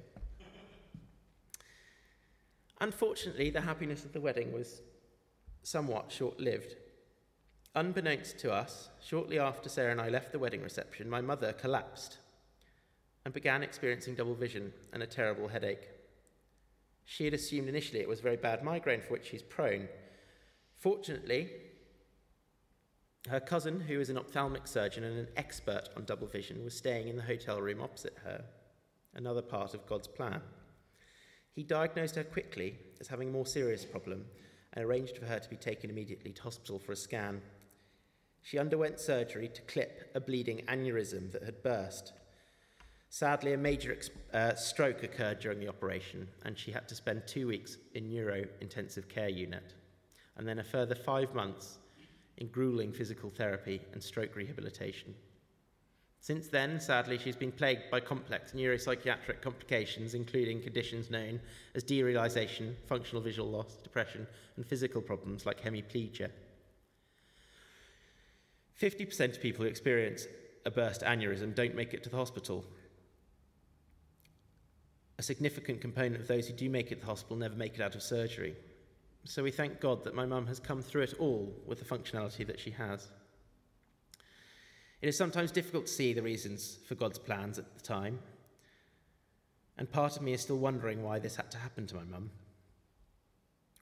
Unfortunately, 2.81 3.51
the 3.51 3.61
happiness 3.61 4.05
of 4.05 4.13
the 4.13 4.21
wedding 4.21 4.53
was 4.53 4.81
somewhat 5.63 6.11
short 6.11 6.41
lived. 6.41 6.75
Unbeknownst 7.75 8.39
to 8.41 8.53
us, 8.53 8.89
shortly 9.01 9.39
after 9.39 9.69
Sarah 9.69 9.93
and 9.93 10.01
I 10.01 10.09
left 10.09 10.33
the 10.33 10.39
wedding 10.39 10.63
reception, 10.63 11.09
my 11.09 11.21
mother 11.21 11.53
collapsed 11.53 12.19
and 13.25 13.33
began 13.33 13.63
experiencing 13.63 14.15
double 14.15 14.35
vision 14.35 14.73
and 14.93 15.03
a 15.03 15.07
terrible 15.07 15.49
headache. 15.49 15.89
She 17.05 17.25
had 17.25 17.35
assumed 17.35 17.69
initially 17.69 18.01
it 18.01 18.09
was 18.09 18.21
a 18.21 18.23
very 18.23 18.37
bad 18.37 18.63
migraine 18.63 19.01
for 19.01 19.13
which 19.15 19.27
she's 19.27 19.43
prone. 19.43 19.89
Fortunately, 20.79 21.51
her 23.29 23.41
cousin, 23.41 23.81
who 23.81 24.01
is 24.01 24.11
an 24.11 24.19
ophthalmic 24.19 24.67
surgeon 24.67 25.05
and 25.05 25.19
an 25.19 25.29
expert 25.37 25.89
on 25.97 26.05
double 26.05 26.27
vision, 26.27 26.65
was 26.65 26.77
staying 26.77 27.09
in 27.09 27.17
the 27.17 27.23
hotel 27.23 27.61
room 27.61 27.81
opposite 27.81 28.17
her, 28.25 28.45
another 29.15 29.43
part 29.43 29.75
of 29.75 29.87
God's 29.87 30.09
plan. 30.09 30.41
He 31.53 31.63
diagnosed 31.63 32.17
her 32.17 32.25
quickly 32.25 32.79
as 33.01 33.09
having 33.09 33.29
a 33.29 33.33
more 33.33 33.47
serious 33.47 33.85
problem 33.85 34.25
and 34.73 34.85
arranged 34.85 35.19
for 35.19 35.27
her 35.27 35.39
to 35.39 35.51
be 35.51 35.57
taken 35.57 35.91
immediately 35.91 36.33
to 36.33 36.43
hospital 36.43 36.79
for 36.79 36.93
a 36.93 36.97
scan. 36.97 37.43
She 38.41 38.59
underwent 38.59 38.99
surgery 38.99 39.49
to 39.49 39.63
clip 39.63 40.11
a 40.15 40.21
bleeding 40.21 40.63
aneurysm 40.67 41.31
that 41.33 41.45
had 41.45 41.63
burst. 41.63 42.13
Sadly, 43.15 43.53
a 43.53 43.59
major 43.59 43.95
uh, 44.33 44.55
stroke 44.55 45.03
occurred 45.03 45.39
during 45.39 45.61
the 45.61 45.69
operation, 45.69 46.27
and 46.47 46.57
she 46.57 46.73
had 46.73 46.89
to 46.89 46.95
spend 46.95 47.27
two 47.27 47.47
weeks 47.47 47.77
in 47.93 48.09
neuro 48.09 48.47
intensive 48.63 49.07
care 49.07 49.29
unit, 49.29 49.75
and 50.39 50.49
then 50.49 50.61
a 50.61 50.65
further 50.65 50.95
five 50.95 51.35
months 51.35 51.79
in 52.39 52.47
grueling 52.47 52.91
physical 52.91 53.29
therapy 53.29 53.83
and 53.93 54.03
stroke 54.03 54.35
rehabilitation. 54.35 55.15
Since 56.21 56.49
then, 56.49 56.81
sadly, 56.81 57.19
she's 57.19 57.37
been 57.37 57.53
plagued 57.53 57.91
by 57.91 58.01
complex 58.01 58.53
neuropsychiatric 58.53 59.43
complications, 59.43 60.15
including 60.15 60.63
conditions 60.63 61.11
known 61.11 61.39
as 61.75 61.85
derealization, 61.85 62.73
functional 62.87 63.21
visual 63.21 63.51
loss, 63.51 63.77
depression, 63.83 64.27
and 64.57 64.65
physical 64.65 65.03
problems 65.03 65.45
like 65.45 65.63
hemiplegia. 65.63 66.31
50% 68.81 69.33
of 69.33 69.41
people 69.43 69.67
who 69.67 69.71
experience 69.71 70.27
a 70.65 70.71
burst 70.71 71.03
aneurysm 71.03 71.55
don't 71.55 71.75
make 71.75 71.93
it 71.93 72.03
to 72.05 72.09
the 72.09 72.17
hospital, 72.17 72.65
a 75.19 75.23
significant 75.23 75.81
component 75.81 76.21
of 76.21 76.29
those 76.29 76.49
who 76.49 76.55
do 76.55 76.69
make 76.71 76.91
it 76.91 76.97
to 76.97 77.01
the 77.01 77.07
hospital 77.07 77.37
never 77.37 77.55
make 77.55 77.75
it 77.75 77.81
out 77.81 77.95
of 77.95 78.03
surgery. 78.03 78.57
So 79.25 79.43
we 79.43 79.51
thank 79.51 79.81
God 79.81 80.03
that 80.05 80.15
my 80.15 80.27
mum 80.27 80.47
has 80.47 80.59
come 80.59 80.83
through 80.83 81.03
it 81.03 81.15
all 81.19 81.55
with 81.67 81.79
the 81.79 81.85
functionality 81.85 82.47
that 82.47 82.59
she 82.59 82.71
has. 82.71 83.09
It 85.01 85.09
is 85.09 85.17
sometimes 85.17 85.53
difficult 85.53 85.87
to 85.87 85.93
see 85.93 86.13
the 86.13 86.23
reasons 86.23 86.79
for 86.87 86.95
God's 86.95 87.19
plans 87.19 87.59
at 87.59 87.75
the 87.75 87.83
time, 87.83 88.19
and 89.79 89.91
part 89.91 90.17
of 90.17 90.23
me 90.23 90.33
is 90.33 90.43
still 90.43 90.59
wondering 90.59 91.03
why 91.03 91.19
this 91.19 91.37
had 91.37 91.51
to 91.53 91.59
happen 91.59 91.87
to 91.89 91.97
my 91.97 92.05
mum. 92.05 92.31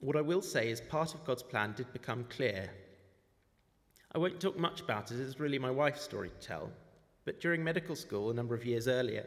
What 0.00 0.16
I 0.16 0.22
will 0.22 0.40
say 0.40 0.70
is 0.70 0.80
part 0.80 1.14
of 1.14 1.24
God's 1.24 1.42
plan 1.42 1.74
did 1.76 1.92
become 1.92 2.24
clear. 2.30 2.70
I 4.14 4.18
won't 4.18 4.40
talk 4.40 4.58
much 4.58 4.80
about 4.80 5.10
it, 5.10 5.20
it's 5.20 5.40
really 5.40 5.58
my 5.58 5.70
wife's 5.70 6.02
story 6.02 6.30
to 6.30 6.46
tell, 6.46 6.70
but 7.24 7.40
during 7.40 7.62
medical 7.62 7.96
school 7.96 8.30
a 8.30 8.34
number 8.34 8.54
of 8.54 8.64
years 8.64 8.88
earlier, 8.88 9.26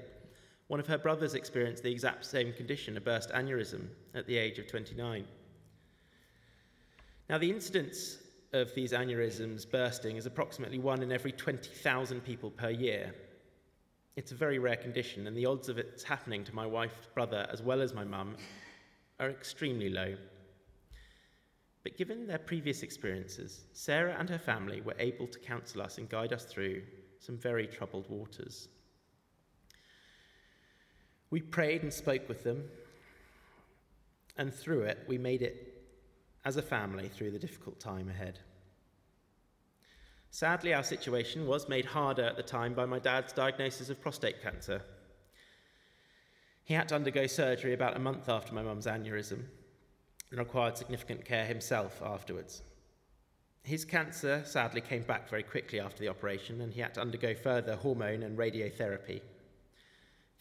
one 0.74 0.80
of 0.80 0.88
her 0.88 0.98
brothers 0.98 1.36
experienced 1.36 1.84
the 1.84 1.92
exact 1.92 2.26
same 2.26 2.52
condition, 2.52 2.98
a 2.98 3.00
burst 3.00 3.30
aneurysm, 3.30 3.86
at 4.16 4.26
the 4.26 4.36
age 4.36 4.58
of 4.58 4.66
29. 4.66 5.24
Now, 7.30 7.38
the 7.38 7.52
incidence 7.52 8.18
of 8.54 8.74
these 8.74 8.92
aneurysms 8.92 9.70
bursting 9.70 10.16
is 10.16 10.26
approximately 10.26 10.80
one 10.80 11.04
in 11.04 11.12
every 11.12 11.32
20,000 11.32 12.22
people 12.22 12.50
per 12.50 12.72
year. 12.72 13.14
It's 14.16 14.32
a 14.32 14.36
very 14.36 14.58
rare 14.58 14.76
condition, 14.76 15.28
and 15.28 15.38
the 15.38 15.46
odds 15.46 15.70
of 15.70 15.78
it 15.78 16.04
happening 16.08 16.44
to 16.46 16.56
my 16.56 16.66
wife's 16.66 17.06
brother 17.14 17.46
as 17.52 17.62
well 17.62 17.80
as 17.80 17.94
my 17.94 18.04
mum 18.04 18.36
are 19.20 19.30
extremely 19.30 19.90
low. 19.90 20.16
But 21.84 22.00
given 22.00 22.26
their 22.26 22.40
previous 22.40 22.82
experiences, 22.82 23.66
Sarah 23.74 24.16
and 24.18 24.28
her 24.28 24.40
family 24.40 24.82
were 24.82 24.96
able 24.98 25.28
to 25.28 25.38
counsel 25.38 25.84
us 25.84 26.00
and 26.00 26.10
guide 26.10 26.34
us 26.34 26.46
through 26.46 26.82
some 27.20 27.38
very 27.38 27.68
troubled 27.68 28.10
waters. 28.10 28.70
We 31.34 31.42
prayed 31.42 31.82
and 31.82 31.92
spoke 31.92 32.30
with 32.30 32.44
them, 32.44 32.66
and 34.38 34.54
through 34.54 34.82
it, 34.84 35.00
we 35.08 35.18
made 35.18 35.42
it 35.42 35.84
as 36.46 36.58
a 36.58 36.62
family 36.62 37.10
through 37.10 37.32
the 37.32 37.40
difficult 37.40 37.80
time 37.80 38.08
ahead. 38.08 38.38
Sadly, 40.30 40.76
our 40.76 40.84
situation 40.84 41.48
was 41.48 41.68
made 41.68 41.86
harder 41.86 42.22
at 42.22 42.38
the 42.38 42.44
time 42.44 42.76
by 42.76 42.86
my 42.86 43.00
dad's 43.00 43.34
diagnosis 43.34 43.90
of 43.90 44.00
prostate 44.00 44.44
cancer. 44.44 44.84
He 46.66 46.76
had 46.76 46.90
to 46.90 46.96
undergo 46.96 47.26
surgery 47.26 47.74
about 47.74 47.96
a 47.98 48.00
month 48.00 48.30
after 48.30 48.54
my 48.54 48.62
mum's 48.62 48.86
aneurysm 48.86 49.44
and 50.30 50.38
required 50.38 50.78
significant 50.78 51.26
care 51.26 51.48
himself 51.48 52.00
afterwards. 52.06 52.62
His 53.64 53.86
cancer 53.86 54.44
sadly 54.46 54.82
came 54.82 55.02
back 55.02 55.32
very 55.32 55.42
quickly 55.42 55.80
after 55.80 55.98
the 55.98 56.10
operation, 56.10 56.62
and 56.62 56.72
he 56.72 56.82
had 56.82 56.94
to 56.94 57.02
undergo 57.02 57.34
further 57.34 57.76
hormone 57.76 58.22
and 58.22 58.38
radiotherapy. 58.38 59.22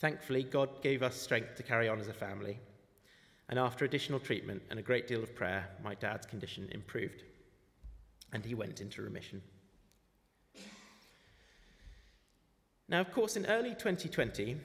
Thankfully, 0.03 0.43
God 0.43 0.83
gave 0.83 1.05
us 1.05 1.15
strength 1.15 1.55
to 1.55 1.63
carry 1.63 1.89
on 1.89 2.01
as 2.01 2.09
a 2.09 2.13
family. 2.13 2.59
And 3.49 3.57
after 3.57 3.85
additional 3.85 4.19
treatment 4.19 4.61
and 4.69 4.81
a 4.81 4.83
great 4.83 5.07
deal 5.07 5.23
of 5.23 5.33
prayer, 5.37 5.69
my 5.81 5.95
dad's 5.95 6.27
condition 6.27 6.69
improved. 6.73 7.23
And 8.33 8.45
he 8.45 8.57
went 8.57 8.81
into 8.81 9.01
remission. 9.01 9.41
Now, 12.89 13.01
of 13.01 13.13
course, 13.13 13.37
in 13.37 13.47
early 13.47 13.77
2020, 13.77 14.57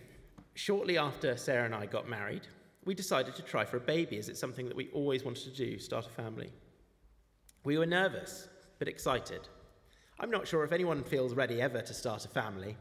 shortly 0.56 0.97
after 0.97 1.38
Sarah 1.38 1.65
and 1.65 1.76
I 1.76 1.86
got 1.86 2.10
married, 2.10 2.47
we 2.86 2.95
decided 2.95 3.36
to 3.36 3.43
try 3.43 3.63
for 3.63 3.78
a 3.78 3.82
baby, 3.82 4.17
as 4.17 4.30
it's 4.30 4.39
something 4.39 4.67
that 4.67 4.76
we 4.76 4.89
always 4.89 5.23
wanted 5.23 5.43
to 5.43 5.65
do 5.65 5.78
start 5.78 6.08
a 6.08 6.10
family. 6.10 6.52
We 7.63 7.78
were 7.78 7.86
nervous, 7.86 8.47
but 8.80 8.88
excited. 8.88 9.41
I'm 10.19 10.32
not 10.32 10.47
sure 10.47 10.63
if 10.63 10.71
anyone 10.71 11.04
feels 11.04 11.36
ready 11.36 11.62
ever 11.62 11.84
to 11.84 11.93
start 11.93 12.26
a 12.26 12.30
family, 12.30 12.76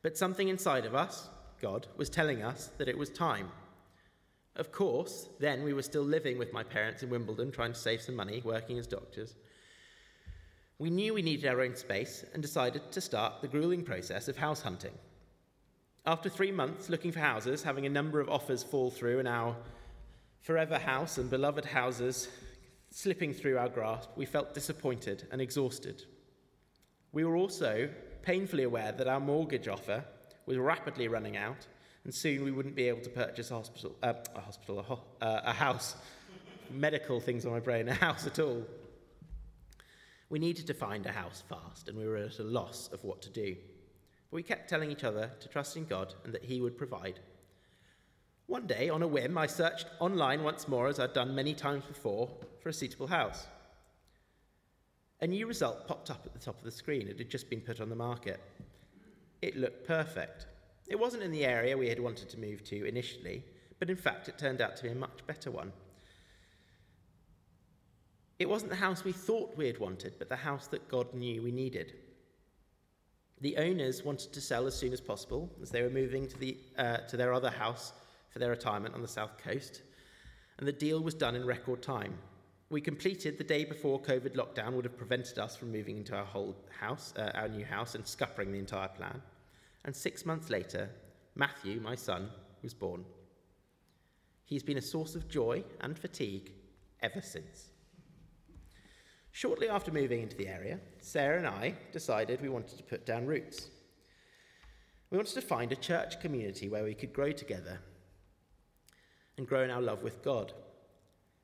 but 0.00 0.16
something 0.16 0.48
inside 0.48 0.86
of 0.86 0.94
us, 0.94 1.28
God, 1.62 1.86
was 1.96 2.10
telling 2.10 2.42
us 2.42 2.70
that 2.76 2.88
it 2.88 2.98
was 2.98 3.08
time. 3.08 3.48
Of 4.56 4.72
course, 4.72 5.28
then 5.40 5.62
we 5.62 5.72
were 5.72 5.82
still 5.82 6.02
living 6.02 6.36
with 6.36 6.52
my 6.52 6.62
parents 6.62 7.02
in 7.02 7.08
Wimbledon, 7.08 7.52
trying 7.52 7.72
to 7.72 7.78
save 7.78 8.02
some 8.02 8.16
money, 8.16 8.42
working 8.44 8.78
as 8.78 8.86
doctors. 8.86 9.36
We 10.78 10.90
knew 10.90 11.14
we 11.14 11.22
needed 11.22 11.48
our 11.48 11.60
own 11.60 11.76
space 11.76 12.24
and 12.34 12.42
decided 12.42 12.90
to 12.90 13.00
start 13.00 13.40
the 13.40 13.48
grueling 13.48 13.84
process 13.84 14.28
of 14.28 14.36
house 14.36 14.60
hunting. 14.60 14.92
After 16.04 16.28
three 16.28 16.50
months 16.50 16.90
looking 16.90 17.12
for 17.12 17.20
houses, 17.20 17.62
having 17.62 17.86
a 17.86 17.90
number 17.90 18.20
of 18.20 18.28
offers 18.28 18.64
fall 18.64 18.90
through, 18.90 19.20
and 19.20 19.28
our 19.28 19.56
forever 20.40 20.78
house 20.78 21.18
and 21.18 21.30
beloved 21.30 21.64
houses 21.64 22.28
slipping 22.90 23.32
through 23.32 23.56
our 23.56 23.68
grasp, 23.68 24.10
we 24.16 24.26
felt 24.26 24.52
disappointed 24.52 25.28
and 25.30 25.40
exhausted. 25.40 26.02
We 27.12 27.24
were 27.24 27.36
also 27.36 27.88
painfully 28.22 28.64
aware 28.64 28.92
that 28.92 29.06
our 29.06 29.20
mortgage 29.20 29.68
offer 29.68 30.04
was 30.46 30.56
rapidly 30.56 31.08
running 31.08 31.36
out, 31.36 31.66
and 32.04 32.14
soon 32.14 32.44
we 32.44 32.50
wouldn't 32.50 32.74
be 32.74 32.88
able 32.88 33.00
to 33.02 33.10
purchase 33.10 33.50
a 33.50 33.54
hospital, 33.54 33.94
uh, 34.02 34.14
a, 34.34 34.40
hospital 34.40 34.80
a, 34.80 34.82
ho- 34.82 35.04
uh, 35.20 35.40
a 35.44 35.52
house, 35.52 35.96
medical 36.70 37.20
things 37.20 37.46
on 37.46 37.52
my 37.52 37.60
brain, 37.60 37.88
a 37.88 37.94
house 37.94 38.26
at 38.26 38.38
all. 38.38 38.64
We 40.28 40.38
needed 40.38 40.66
to 40.68 40.74
find 40.74 41.06
a 41.06 41.12
house 41.12 41.42
fast, 41.48 41.88
and 41.88 41.96
we 41.96 42.06
were 42.06 42.16
at 42.16 42.38
a 42.38 42.44
loss 42.44 42.88
of 42.92 43.04
what 43.04 43.22
to 43.22 43.30
do. 43.30 43.54
But 44.30 44.36
we 44.36 44.42
kept 44.42 44.68
telling 44.68 44.90
each 44.90 45.04
other 45.04 45.30
to 45.40 45.48
trust 45.48 45.76
in 45.76 45.84
God 45.84 46.14
and 46.24 46.32
that 46.32 46.44
He 46.44 46.60
would 46.60 46.76
provide. 46.76 47.20
One 48.46 48.66
day, 48.66 48.88
on 48.88 49.02
a 49.02 49.06
whim, 49.06 49.38
I 49.38 49.46
searched 49.46 49.86
online 50.00 50.42
once 50.42 50.66
more, 50.66 50.88
as 50.88 50.98
I'd 50.98 51.12
done 51.12 51.34
many 51.34 51.54
times 51.54 51.84
before, 51.84 52.30
for 52.60 52.70
a 52.70 52.72
suitable 52.72 53.06
house. 53.06 53.46
A 55.20 55.26
new 55.26 55.46
result 55.46 55.86
popped 55.86 56.10
up 56.10 56.22
at 56.26 56.32
the 56.32 56.38
top 56.38 56.58
of 56.58 56.64
the 56.64 56.72
screen. 56.72 57.06
It 57.06 57.18
had 57.18 57.30
just 57.30 57.48
been 57.48 57.60
put 57.60 57.80
on 57.80 57.88
the 57.88 57.94
market 57.94 58.40
it 59.42 59.56
looked 59.56 59.86
perfect. 59.86 60.46
It 60.88 60.98
wasn't 60.98 61.24
in 61.24 61.32
the 61.32 61.44
area 61.44 61.76
we 61.76 61.88
had 61.88 62.00
wanted 62.00 62.28
to 62.30 62.38
move 62.38 62.64
to 62.64 62.86
initially, 62.86 63.44
but 63.78 63.90
in 63.90 63.96
fact, 63.96 64.28
it 64.28 64.38
turned 64.38 64.60
out 64.60 64.76
to 64.76 64.84
be 64.84 64.90
a 64.90 64.94
much 64.94 65.26
better 65.26 65.50
one. 65.50 65.72
It 68.38 68.48
wasn't 68.48 68.70
the 68.70 68.76
house 68.76 69.04
we 69.04 69.12
thought 69.12 69.56
we 69.56 69.66
had 69.66 69.78
wanted, 69.78 70.14
but 70.18 70.28
the 70.28 70.36
house 70.36 70.66
that 70.68 70.88
God 70.88 71.12
knew 71.14 71.42
we 71.42 71.52
needed. 71.52 71.94
The 73.40 73.56
owners 73.56 74.04
wanted 74.04 74.32
to 74.32 74.40
sell 74.40 74.66
as 74.66 74.76
soon 74.76 74.92
as 74.92 75.00
possible, 75.00 75.50
as 75.60 75.70
they 75.70 75.82
were 75.82 75.90
moving 75.90 76.28
to, 76.28 76.38
the, 76.38 76.56
uh, 76.78 76.98
to 77.08 77.16
their 77.16 77.32
other 77.32 77.50
house 77.50 77.92
for 78.30 78.38
their 78.38 78.50
retirement 78.50 78.94
on 78.94 79.02
the 79.02 79.08
south 79.08 79.36
coast, 79.38 79.82
and 80.58 80.66
the 80.66 80.72
deal 80.72 81.00
was 81.00 81.14
done 81.14 81.34
in 81.34 81.44
record 81.44 81.82
time. 81.82 82.14
We 82.70 82.80
completed 82.80 83.36
the 83.36 83.44
day 83.44 83.64
before 83.64 84.00
COVID 84.00 84.34
lockdown 84.34 84.72
would 84.72 84.84
have 84.84 84.96
prevented 84.96 85.38
us 85.38 85.56
from 85.56 85.72
moving 85.72 85.98
into 85.98 86.16
our 86.16 86.24
whole 86.24 86.56
house, 86.80 87.12
uh, 87.16 87.30
our 87.34 87.48
new 87.48 87.64
house, 87.64 87.94
and 87.94 88.04
scuppering 88.04 88.52
the 88.52 88.58
entire 88.58 88.88
plan. 88.88 89.20
And 89.84 89.94
six 89.94 90.24
months 90.24 90.50
later, 90.50 90.90
Matthew, 91.34 91.80
my 91.80 91.94
son, 91.94 92.30
was 92.62 92.74
born. 92.74 93.04
He's 94.44 94.62
been 94.62 94.78
a 94.78 94.82
source 94.82 95.14
of 95.14 95.28
joy 95.28 95.64
and 95.80 95.98
fatigue 95.98 96.52
ever 97.00 97.20
since. 97.20 97.70
Shortly 99.32 99.68
after 99.68 99.90
moving 99.90 100.22
into 100.22 100.36
the 100.36 100.48
area, 100.48 100.78
Sarah 101.00 101.38
and 101.38 101.46
I 101.46 101.74
decided 101.90 102.40
we 102.40 102.50
wanted 102.50 102.76
to 102.76 102.84
put 102.84 103.06
down 103.06 103.26
roots. 103.26 103.70
We 105.10 105.16
wanted 105.16 105.34
to 105.34 105.40
find 105.40 105.72
a 105.72 105.76
church 105.76 106.20
community 106.20 106.68
where 106.68 106.84
we 106.84 106.94
could 106.94 107.12
grow 107.12 107.32
together 107.32 107.80
and 109.38 109.48
grow 109.48 109.62
in 109.62 109.70
our 109.70 109.80
love 109.80 110.02
with 110.02 110.22
God. 110.22 110.52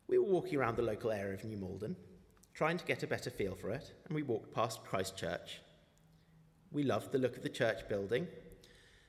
We 0.06 0.18
were 0.18 0.26
walking 0.26 0.58
around 0.58 0.76
the 0.76 0.82
local 0.82 1.10
area 1.10 1.34
of 1.34 1.44
New 1.44 1.56
Malden, 1.56 1.96
trying 2.52 2.76
to 2.76 2.84
get 2.84 3.02
a 3.02 3.06
better 3.06 3.30
feel 3.30 3.54
for 3.54 3.70
it, 3.70 3.94
and 4.06 4.14
we 4.14 4.22
walked 4.22 4.54
past 4.54 4.84
Christ 4.84 5.16
Church 5.16 5.60
we 6.72 6.82
loved 6.82 7.12
the 7.12 7.18
look 7.18 7.36
of 7.36 7.42
the 7.42 7.48
church 7.48 7.88
building, 7.88 8.26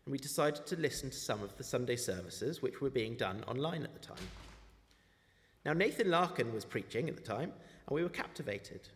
and 0.05 0.11
we 0.11 0.17
decided 0.17 0.65
to 0.65 0.75
listen 0.75 1.09
to 1.09 1.17
some 1.17 1.43
of 1.43 1.57
the 1.57 1.63
Sunday 1.63 1.95
services 1.95 2.61
which 2.61 2.81
were 2.81 2.89
being 2.89 3.15
done 3.15 3.43
online 3.47 3.83
at 3.83 3.93
the 3.93 3.99
time. 3.99 4.27
Now, 5.65 5.73
Nathan 5.73 6.09
Larkin 6.09 6.53
was 6.53 6.65
preaching 6.65 7.09
at 7.09 7.15
the 7.15 7.21
time, 7.21 7.51
and 7.87 7.95
we 7.95 8.03
were 8.03 8.09
captivated. 8.09 8.87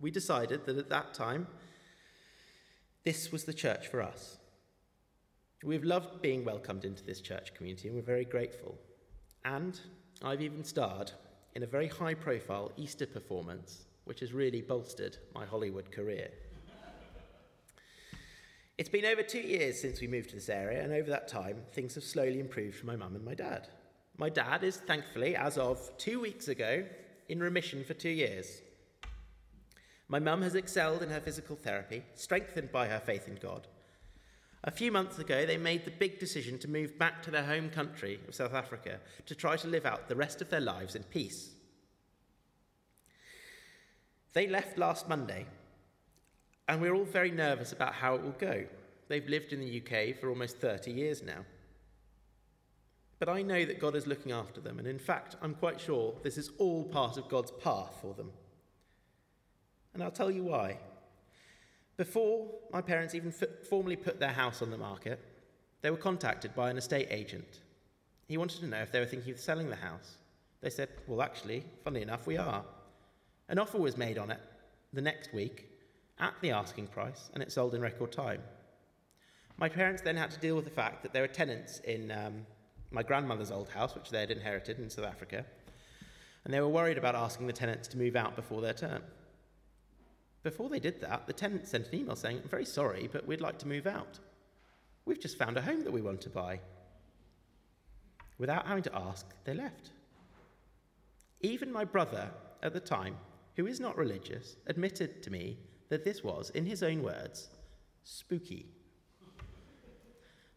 We 0.00 0.10
decided 0.10 0.66
that 0.66 0.76
at 0.76 0.90
that 0.90 1.14
time, 1.14 1.46
this 3.04 3.30
was 3.30 3.44
the 3.44 3.54
church 3.54 3.88
for 3.88 4.02
us. 4.02 4.38
We've 5.62 5.84
loved 5.84 6.20
being 6.20 6.44
welcomed 6.44 6.84
into 6.84 7.04
this 7.04 7.20
church 7.20 7.54
community, 7.54 7.88
and 7.88 7.96
we're 7.96 8.02
very 8.02 8.24
grateful. 8.24 8.76
And 9.44 9.78
I've 10.22 10.42
even 10.42 10.64
starred 10.64 11.12
in 11.54 11.62
a 11.62 11.66
very 11.66 11.88
high 11.88 12.14
profile 12.14 12.72
Easter 12.76 13.06
performance, 13.06 13.84
which 14.04 14.20
has 14.20 14.32
really 14.32 14.62
bolstered 14.62 15.16
my 15.34 15.44
Hollywood 15.44 15.90
career. 15.92 16.30
It's 18.80 18.88
been 18.88 19.04
over 19.04 19.22
two 19.22 19.42
years 19.42 19.78
since 19.78 20.00
we 20.00 20.06
moved 20.06 20.30
to 20.30 20.36
this 20.36 20.48
area, 20.48 20.82
and 20.82 20.90
over 20.90 21.10
that 21.10 21.28
time, 21.28 21.58
things 21.74 21.96
have 21.96 22.02
slowly 22.02 22.40
improved 22.40 22.78
for 22.78 22.86
my 22.86 22.96
mum 22.96 23.14
and 23.14 23.22
my 23.22 23.34
dad. 23.34 23.68
My 24.16 24.30
dad 24.30 24.64
is 24.64 24.78
thankfully, 24.78 25.36
as 25.36 25.58
of 25.58 25.90
two 25.98 26.18
weeks 26.18 26.48
ago, 26.48 26.86
in 27.28 27.40
remission 27.40 27.84
for 27.84 27.92
two 27.92 28.08
years. 28.08 28.62
My 30.08 30.18
mum 30.18 30.40
has 30.40 30.54
excelled 30.54 31.02
in 31.02 31.10
her 31.10 31.20
physical 31.20 31.56
therapy, 31.56 32.04
strengthened 32.14 32.72
by 32.72 32.88
her 32.88 33.00
faith 33.00 33.28
in 33.28 33.34
God. 33.34 33.66
A 34.64 34.70
few 34.70 34.90
months 34.90 35.18
ago, 35.18 35.44
they 35.44 35.58
made 35.58 35.84
the 35.84 35.90
big 35.90 36.18
decision 36.18 36.58
to 36.60 36.66
move 36.66 36.98
back 36.98 37.22
to 37.24 37.30
their 37.30 37.44
home 37.44 37.68
country 37.68 38.18
of 38.26 38.34
South 38.34 38.54
Africa 38.54 38.98
to 39.26 39.34
try 39.34 39.56
to 39.56 39.68
live 39.68 39.84
out 39.84 40.08
the 40.08 40.16
rest 40.16 40.40
of 40.40 40.48
their 40.48 40.58
lives 40.58 40.94
in 40.94 41.02
peace. 41.02 41.50
They 44.32 44.46
left 44.46 44.78
last 44.78 45.06
Monday 45.06 45.44
and 46.70 46.80
we're 46.80 46.94
all 46.94 47.04
very 47.04 47.32
nervous 47.32 47.72
about 47.72 47.94
how 47.94 48.14
it 48.14 48.22
will 48.22 48.30
go. 48.38 48.64
They've 49.08 49.28
lived 49.28 49.52
in 49.52 49.58
the 49.58 49.82
UK 49.82 50.16
for 50.16 50.28
almost 50.28 50.58
30 50.58 50.92
years 50.92 51.20
now. 51.20 51.44
But 53.18 53.28
I 53.28 53.42
know 53.42 53.64
that 53.64 53.80
God 53.80 53.96
is 53.96 54.06
looking 54.06 54.30
after 54.30 54.60
them, 54.60 54.78
and 54.78 54.86
in 54.86 55.00
fact, 55.00 55.34
I'm 55.42 55.54
quite 55.54 55.80
sure 55.80 56.14
this 56.22 56.38
is 56.38 56.52
all 56.58 56.84
part 56.84 57.16
of 57.16 57.28
God's 57.28 57.50
path 57.50 57.98
for 58.00 58.14
them. 58.14 58.30
And 59.92 60.02
I'll 60.02 60.12
tell 60.12 60.30
you 60.30 60.44
why. 60.44 60.78
Before 61.96 62.48
my 62.72 62.80
parents 62.80 63.16
even 63.16 63.30
f- 63.30 63.66
formally 63.68 63.96
put 63.96 64.20
their 64.20 64.28
house 64.28 64.62
on 64.62 64.70
the 64.70 64.78
market, 64.78 65.18
they 65.82 65.90
were 65.90 65.96
contacted 65.96 66.54
by 66.54 66.70
an 66.70 66.78
estate 66.78 67.08
agent. 67.10 67.62
He 68.28 68.38
wanted 68.38 68.60
to 68.60 68.68
know 68.68 68.78
if 68.78 68.92
they 68.92 69.00
were 69.00 69.06
thinking 69.06 69.32
of 69.32 69.40
selling 69.40 69.70
the 69.70 69.76
house. 69.76 70.18
They 70.60 70.70
said, 70.70 70.88
Well, 71.08 71.20
actually, 71.20 71.64
funny 71.82 72.02
enough, 72.02 72.28
we 72.28 72.36
are. 72.36 72.64
An 73.48 73.58
offer 73.58 73.78
was 73.78 73.96
made 73.96 74.18
on 74.18 74.30
it 74.30 74.38
the 74.92 75.02
next 75.02 75.34
week, 75.34 75.69
at 76.20 76.34
the 76.40 76.50
asking 76.50 76.86
price 76.86 77.30
and 77.34 77.42
it 77.42 77.50
sold 77.50 77.74
in 77.74 77.80
record 77.80 78.12
time. 78.12 78.42
My 79.58 79.68
parents 79.68 80.02
then 80.02 80.16
had 80.16 80.30
to 80.30 80.40
deal 80.40 80.56
with 80.56 80.64
the 80.64 80.70
fact 80.70 81.02
that 81.02 81.12
there 81.12 81.22
were 81.22 81.28
tenants 81.28 81.80
in 81.80 82.10
um, 82.10 82.46
my 82.90 83.02
grandmother's 83.02 83.50
old 83.50 83.68
house, 83.68 83.94
which 83.94 84.10
they 84.10 84.20
had 84.20 84.30
inherited 84.30 84.78
in 84.78 84.88
South 84.88 85.04
Africa, 85.04 85.44
and 86.44 86.54
they 86.54 86.60
were 86.60 86.68
worried 86.68 86.98
about 86.98 87.14
asking 87.14 87.46
the 87.46 87.52
tenants 87.52 87.86
to 87.88 87.98
move 87.98 88.16
out 88.16 88.36
before 88.36 88.60
their 88.60 88.72
term. 88.72 89.02
Before 90.42 90.70
they 90.70 90.80
did 90.80 91.00
that, 91.02 91.26
the 91.26 91.32
tenants 91.32 91.70
sent 91.70 91.88
an 91.88 91.94
email 91.94 92.16
saying, 92.16 92.40
I'm 92.42 92.48
very 92.48 92.64
sorry, 92.64 93.08
but 93.12 93.26
we'd 93.26 93.42
like 93.42 93.58
to 93.58 93.68
move 93.68 93.86
out. 93.86 94.18
We've 95.04 95.20
just 95.20 95.36
found 95.36 95.58
a 95.58 95.62
home 95.62 95.84
that 95.84 95.92
we 95.92 96.00
want 96.00 96.22
to 96.22 96.30
buy. 96.30 96.60
Without 98.38 98.66
having 98.66 98.82
to 98.84 98.96
ask, 98.96 99.26
they 99.44 99.52
left. 99.52 99.90
Even 101.42 101.70
my 101.70 101.84
brother 101.84 102.30
at 102.62 102.72
the 102.72 102.80
time, 102.80 103.16
who 103.56 103.66
is 103.66 103.80
not 103.80 103.98
religious, 103.98 104.56
admitted 104.66 105.22
to 105.22 105.30
me 105.30 105.58
that 105.90 106.04
this 106.04 106.24
was, 106.24 106.50
in 106.50 106.64
his 106.64 106.82
own 106.82 107.02
words, 107.02 107.48
spooky. 108.04 108.66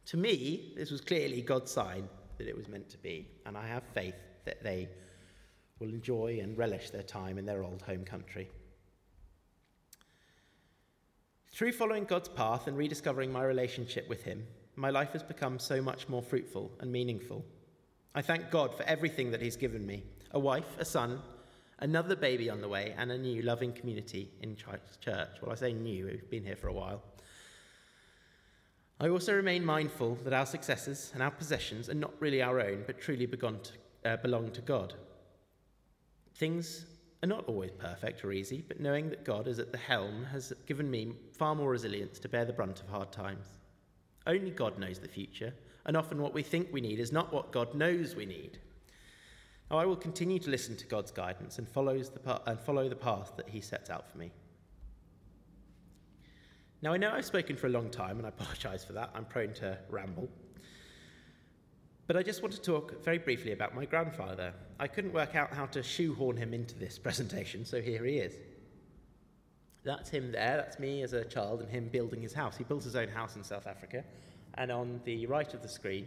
To 0.06 0.18
me, 0.18 0.74
this 0.78 0.92
was 0.92 1.02
clearly 1.02 1.42
God's 1.42 1.72
sign 1.72 2.08
that 2.38 2.48
it 2.48 2.56
was 2.56 2.68
meant 2.68 2.90
to 2.90 2.98
be, 2.98 3.28
and 3.46 3.58
I 3.58 3.68
have 3.68 3.84
faith 3.94 4.16
that 4.46 4.64
they 4.64 4.90
will 5.80 5.90
enjoy 5.90 6.40
and 6.42 6.58
relish 6.58 6.90
their 6.92 7.04
time 7.04 7.38
in 7.38 7.46
their 7.46 7.64
old 7.64 7.82
home 7.82 8.06
country. 8.06 8.50
Through 11.52 11.74
following 11.74 12.06
God's 12.06 12.30
path 12.30 12.68
and 12.68 12.78
rediscovering 12.78 13.32
my 13.32 13.44
relationship 13.44 14.08
with 14.10 14.24
Him, 14.24 14.46
my 14.76 14.90
life 14.90 15.12
has 15.14 15.24
become 15.24 15.60
so 15.60 15.82
much 15.82 16.10
more 16.10 16.22
fruitful 16.22 16.72
and 16.80 16.92
meaningful. 16.92 17.46
I 18.16 18.22
thank 18.22 18.50
God 18.50 18.76
for 18.76 18.84
everything 18.84 19.32
that 19.32 19.42
He's 19.42 19.56
given 19.56 19.86
me 19.86 20.04
a 20.32 20.40
wife, 20.40 20.78
a 20.80 20.86
son, 20.86 21.22
another 21.84 22.16
baby 22.16 22.50
on 22.50 22.62
the 22.62 22.68
way, 22.68 22.96
and 22.98 23.12
a 23.12 23.18
new 23.18 23.42
loving 23.42 23.74
community 23.74 24.32
in 24.42 24.56
church. 24.56 25.30
Well, 25.42 25.52
I 25.52 25.56
say 25.56 25.74
new, 25.74 26.06
we've 26.06 26.30
been 26.30 26.46
here 26.46 26.56
for 26.56 26.70
a 26.70 26.74
while. 26.74 27.04
I 29.02 29.10
also 29.10 29.36
remain 29.36 29.66
mindful 29.66 30.16
that 30.24 30.32
our 30.32 30.46
successes 30.46 31.12
and 31.14 31.22
our 31.22 31.30
possessions 31.30 31.90
are 31.90 31.94
not 31.94 32.14
really 32.22 32.42
our 32.42 32.62
own, 32.62 32.84
but 32.88 33.02
truly 33.02 33.28
to, 33.28 33.60
uh, 34.06 34.16
belong 34.18 34.52
to 34.52 34.62
God. 34.62 34.94
Things 36.36 36.86
are 37.22 37.28
not 37.28 37.46
always 37.50 37.72
perfect 37.72 38.24
or 38.24 38.32
easy, 38.32 38.64
but 38.66 38.80
knowing 38.80 39.10
that 39.10 39.26
God 39.26 39.50
is 39.50 39.60
at 39.60 39.74
the 39.74 39.78
helm 39.78 40.24
has 40.32 40.54
given 40.66 40.90
me 40.90 41.12
far 41.34 41.54
more 41.54 41.70
resilience 41.70 42.18
to 42.20 42.30
bear 42.30 42.46
the 42.46 42.54
brunt 42.54 42.80
of 42.80 42.88
hard 42.88 43.12
times. 43.12 43.46
Only 44.26 44.52
God 44.52 44.80
knows 44.80 45.00
the 45.00 45.10
future, 45.10 45.54
and 45.86 45.98
often 45.98 46.22
what 46.22 46.34
we 46.34 46.44
think 46.44 46.70
we 46.72 46.80
need 46.80 47.02
is 47.02 47.12
not 47.12 47.34
what 47.34 47.52
God 47.52 47.76
knows 47.76 48.16
we 48.16 48.26
need. 48.26 48.58
Now, 49.72 49.78
I 49.78 49.86
will 49.86 49.96
continue 49.96 50.40
to 50.40 50.50
listen 50.50 50.76
to 50.78 50.86
God's 50.86 51.12
guidance 51.12 51.58
and, 51.58 51.68
follows 51.68 52.10
the 52.10 52.42
and 52.46 52.60
follow 52.60 52.90
the 52.90 52.96
path 52.96 53.34
that 53.38 53.50
He 53.50 53.62
sets 53.62 53.90
out 53.90 54.10
for 54.10 54.18
me. 54.18 54.32
Now, 56.82 56.94
I 56.94 56.98
know 56.98 57.12
I've 57.12 57.26
spoken 57.26 57.56
for 57.56 57.68
a 57.68 57.70
long 57.70 57.90
time, 57.90 58.18
and 58.18 58.26
I 58.26 58.30
apologise 58.30 58.84
for 58.84 58.94
that. 58.94 59.10
I'm 59.16 59.26
prone 59.26 59.54
to 59.54 59.78
ramble. 59.90 60.30
But 62.08 62.18
I 62.18 62.24
just 62.24 62.42
want 62.42 62.54
to 62.56 62.62
talk 62.62 63.02
very 63.04 63.18
briefly 63.18 63.54
about 63.54 63.74
my 63.74 63.86
grandfather. 63.86 64.54
I 64.80 64.88
couldn't 64.88 65.14
work 65.14 65.36
out 65.36 65.54
how 65.54 65.66
to 65.68 65.82
shoehorn 65.82 66.36
him 66.36 66.54
into 66.54 66.78
this 66.78 67.00
presentation, 67.04 67.66
so 67.66 67.82
here 67.82 68.04
he 68.04 68.18
is. 68.18 68.34
That's 69.84 70.10
him 70.10 70.32
there, 70.32 70.58
that's 70.58 70.80
me 70.80 71.04
as 71.04 71.14
a 71.14 71.24
child, 71.24 71.62
and 71.62 71.70
him 71.70 71.88
building 71.88 72.22
his 72.22 72.34
house. 72.34 72.58
He 72.58 72.66
built 72.66 72.84
his 72.84 72.96
own 72.96 73.08
house 73.08 73.38
in 73.38 73.44
South 73.44 73.68
Africa, 73.68 74.04
and 74.56 74.72
on 74.72 75.00
the 75.06 75.26
right 75.26 75.54
of 75.54 75.62
the 75.62 75.68
screen 75.70 76.06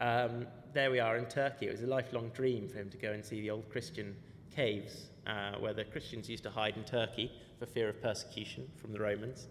um, 0.00 0.46
there 0.72 0.90
we 0.90 1.00
are 1.00 1.16
in 1.16 1.26
Turkey. 1.26 1.66
It 1.66 1.72
was 1.72 1.82
a 1.82 1.86
lifelong 1.86 2.30
dream 2.30 2.68
for 2.68 2.78
him 2.78 2.90
to 2.90 2.96
go 2.96 3.12
and 3.12 3.24
see 3.24 3.40
the 3.40 3.50
old 3.50 3.68
Christian 3.70 4.16
caves 4.54 5.10
uh, 5.26 5.52
where 5.58 5.72
the 5.72 5.84
Christians 5.84 6.28
used 6.28 6.42
to 6.44 6.50
hide 6.50 6.76
in 6.76 6.84
Turkey 6.84 7.30
for 7.58 7.66
fear 7.66 7.88
of 7.88 8.02
persecution 8.02 8.68
from 8.76 8.92
the 8.92 9.00
Romans. 9.00 9.48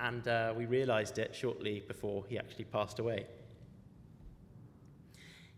And 0.00 0.26
uh, 0.28 0.54
we 0.56 0.66
realized 0.66 1.18
it 1.18 1.34
shortly 1.34 1.82
before 1.86 2.24
he 2.28 2.38
actually 2.38 2.64
passed 2.64 2.98
away. 2.98 3.26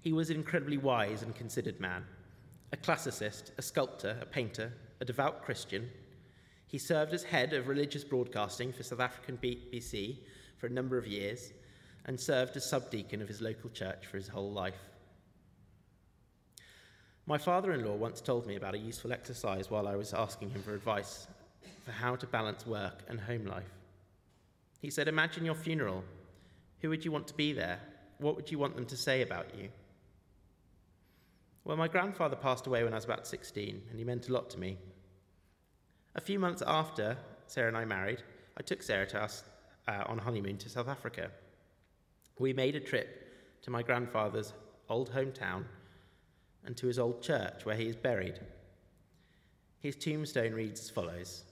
He 0.00 0.12
was 0.12 0.30
an 0.30 0.36
incredibly 0.36 0.78
wise 0.78 1.22
and 1.22 1.34
considered 1.34 1.78
man, 1.78 2.04
a 2.72 2.76
classicist, 2.76 3.52
a 3.56 3.62
sculptor, 3.62 4.18
a 4.20 4.26
painter, 4.26 4.72
a 5.00 5.04
devout 5.04 5.42
Christian. 5.42 5.90
He 6.66 6.78
served 6.78 7.12
as 7.12 7.22
head 7.22 7.52
of 7.52 7.68
religious 7.68 8.02
broadcasting 8.02 8.72
for 8.72 8.82
South 8.82 9.00
African 9.00 9.38
BBC 9.38 10.18
for 10.58 10.66
a 10.66 10.70
number 10.70 10.98
of 10.98 11.06
years 11.06 11.52
and 12.06 12.18
served 12.18 12.56
as 12.56 12.68
subdeacon 12.68 13.22
of 13.22 13.28
his 13.28 13.40
local 13.40 13.70
church 13.70 14.06
for 14.06 14.16
his 14.16 14.28
whole 14.28 14.50
life. 14.50 14.78
My 17.26 17.38
father 17.38 17.72
in 17.72 17.84
law 17.84 17.94
once 17.94 18.20
told 18.20 18.46
me 18.46 18.56
about 18.56 18.74
a 18.74 18.78
useful 18.78 19.12
exercise 19.12 19.70
while 19.70 19.86
I 19.86 19.94
was 19.94 20.12
asking 20.12 20.50
him 20.50 20.62
for 20.62 20.74
advice 20.74 21.28
for 21.84 21.92
how 21.92 22.16
to 22.16 22.26
balance 22.26 22.66
work 22.66 23.02
and 23.08 23.20
home 23.20 23.46
life. 23.46 23.70
He 24.80 24.90
said, 24.90 25.06
Imagine 25.06 25.44
your 25.44 25.54
funeral. 25.54 26.02
Who 26.80 26.88
would 26.88 27.04
you 27.04 27.12
want 27.12 27.28
to 27.28 27.34
be 27.34 27.52
there? 27.52 27.78
What 28.18 28.34
would 28.34 28.50
you 28.50 28.58
want 28.58 28.74
them 28.74 28.86
to 28.86 28.96
say 28.96 29.22
about 29.22 29.54
you? 29.56 29.68
Well, 31.64 31.76
my 31.76 31.86
grandfather 31.86 32.34
passed 32.34 32.66
away 32.66 32.82
when 32.82 32.92
I 32.92 32.96
was 32.96 33.04
about 33.04 33.26
16, 33.26 33.82
and 33.88 33.98
he 33.98 34.04
meant 34.04 34.28
a 34.28 34.32
lot 34.32 34.50
to 34.50 34.58
me. 34.58 34.78
A 36.16 36.20
few 36.20 36.40
months 36.40 36.62
after 36.66 37.16
Sarah 37.46 37.68
and 37.68 37.76
I 37.76 37.84
married, 37.84 38.22
I 38.58 38.62
took 38.62 38.82
Sarah 38.82 39.06
to 39.08 39.22
us 39.22 39.44
uh, 39.86 40.02
on 40.06 40.18
honeymoon 40.18 40.58
to 40.58 40.68
South 40.68 40.88
Africa 40.88 41.30
we 42.38 42.52
made 42.52 42.76
a 42.76 42.80
trip 42.80 43.60
to 43.62 43.70
my 43.70 43.82
grandfather's 43.82 44.52
old 44.88 45.12
hometown 45.12 45.64
and 46.64 46.76
to 46.76 46.86
his 46.86 46.98
old 46.98 47.22
church 47.22 47.64
where 47.64 47.76
he 47.76 47.88
is 47.88 47.96
buried. 47.96 48.38
His 49.80 49.96
tombstone 49.96 50.52
reads 50.52 50.80
as 50.80 50.90
follows 50.90 51.44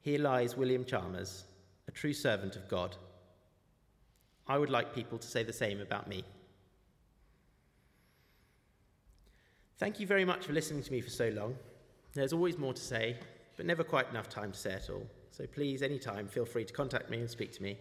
Here 0.00 0.18
lies 0.18 0.56
William 0.56 0.84
Chalmers, 0.84 1.44
a 1.88 1.90
true 1.90 2.12
servant 2.12 2.56
of 2.56 2.68
God. 2.68 2.96
I 4.48 4.58
would 4.58 4.70
like 4.70 4.94
people 4.94 5.18
to 5.18 5.26
say 5.26 5.42
the 5.42 5.52
same 5.52 5.80
about 5.80 6.08
me. 6.08 6.24
Thank 9.78 10.00
you 10.00 10.06
very 10.06 10.24
much 10.24 10.46
for 10.46 10.52
listening 10.52 10.82
to 10.84 10.92
me 10.92 11.00
for 11.00 11.10
so 11.10 11.28
long. 11.28 11.54
There's 12.14 12.32
always 12.32 12.56
more 12.56 12.72
to 12.72 12.80
say, 12.80 13.18
but 13.56 13.66
never 13.66 13.84
quite 13.84 14.08
enough 14.08 14.28
time 14.28 14.52
to 14.52 14.58
say 14.58 14.72
it 14.72 14.88
all. 14.88 15.06
So 15.30 15.46
please, 15.46 15.82
anytime, 15.82 16.28
feel 16.28 16.46
free 16.46 16.64
to 16.64 16.72
contact 16.72 17.10
me 17.10 17.20
and 17.20 17.28
speak 17.28 17.52
to 17.52 17.62
me. 17.62 17.76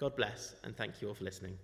God 0.00 0.16
bless, 0.16 0.54
and 0.64 0.74
thank 0.74 1.02
you 1.02 1.08
all 1.08 1.14
for 1.14 1.24
listening. 1.24 1.58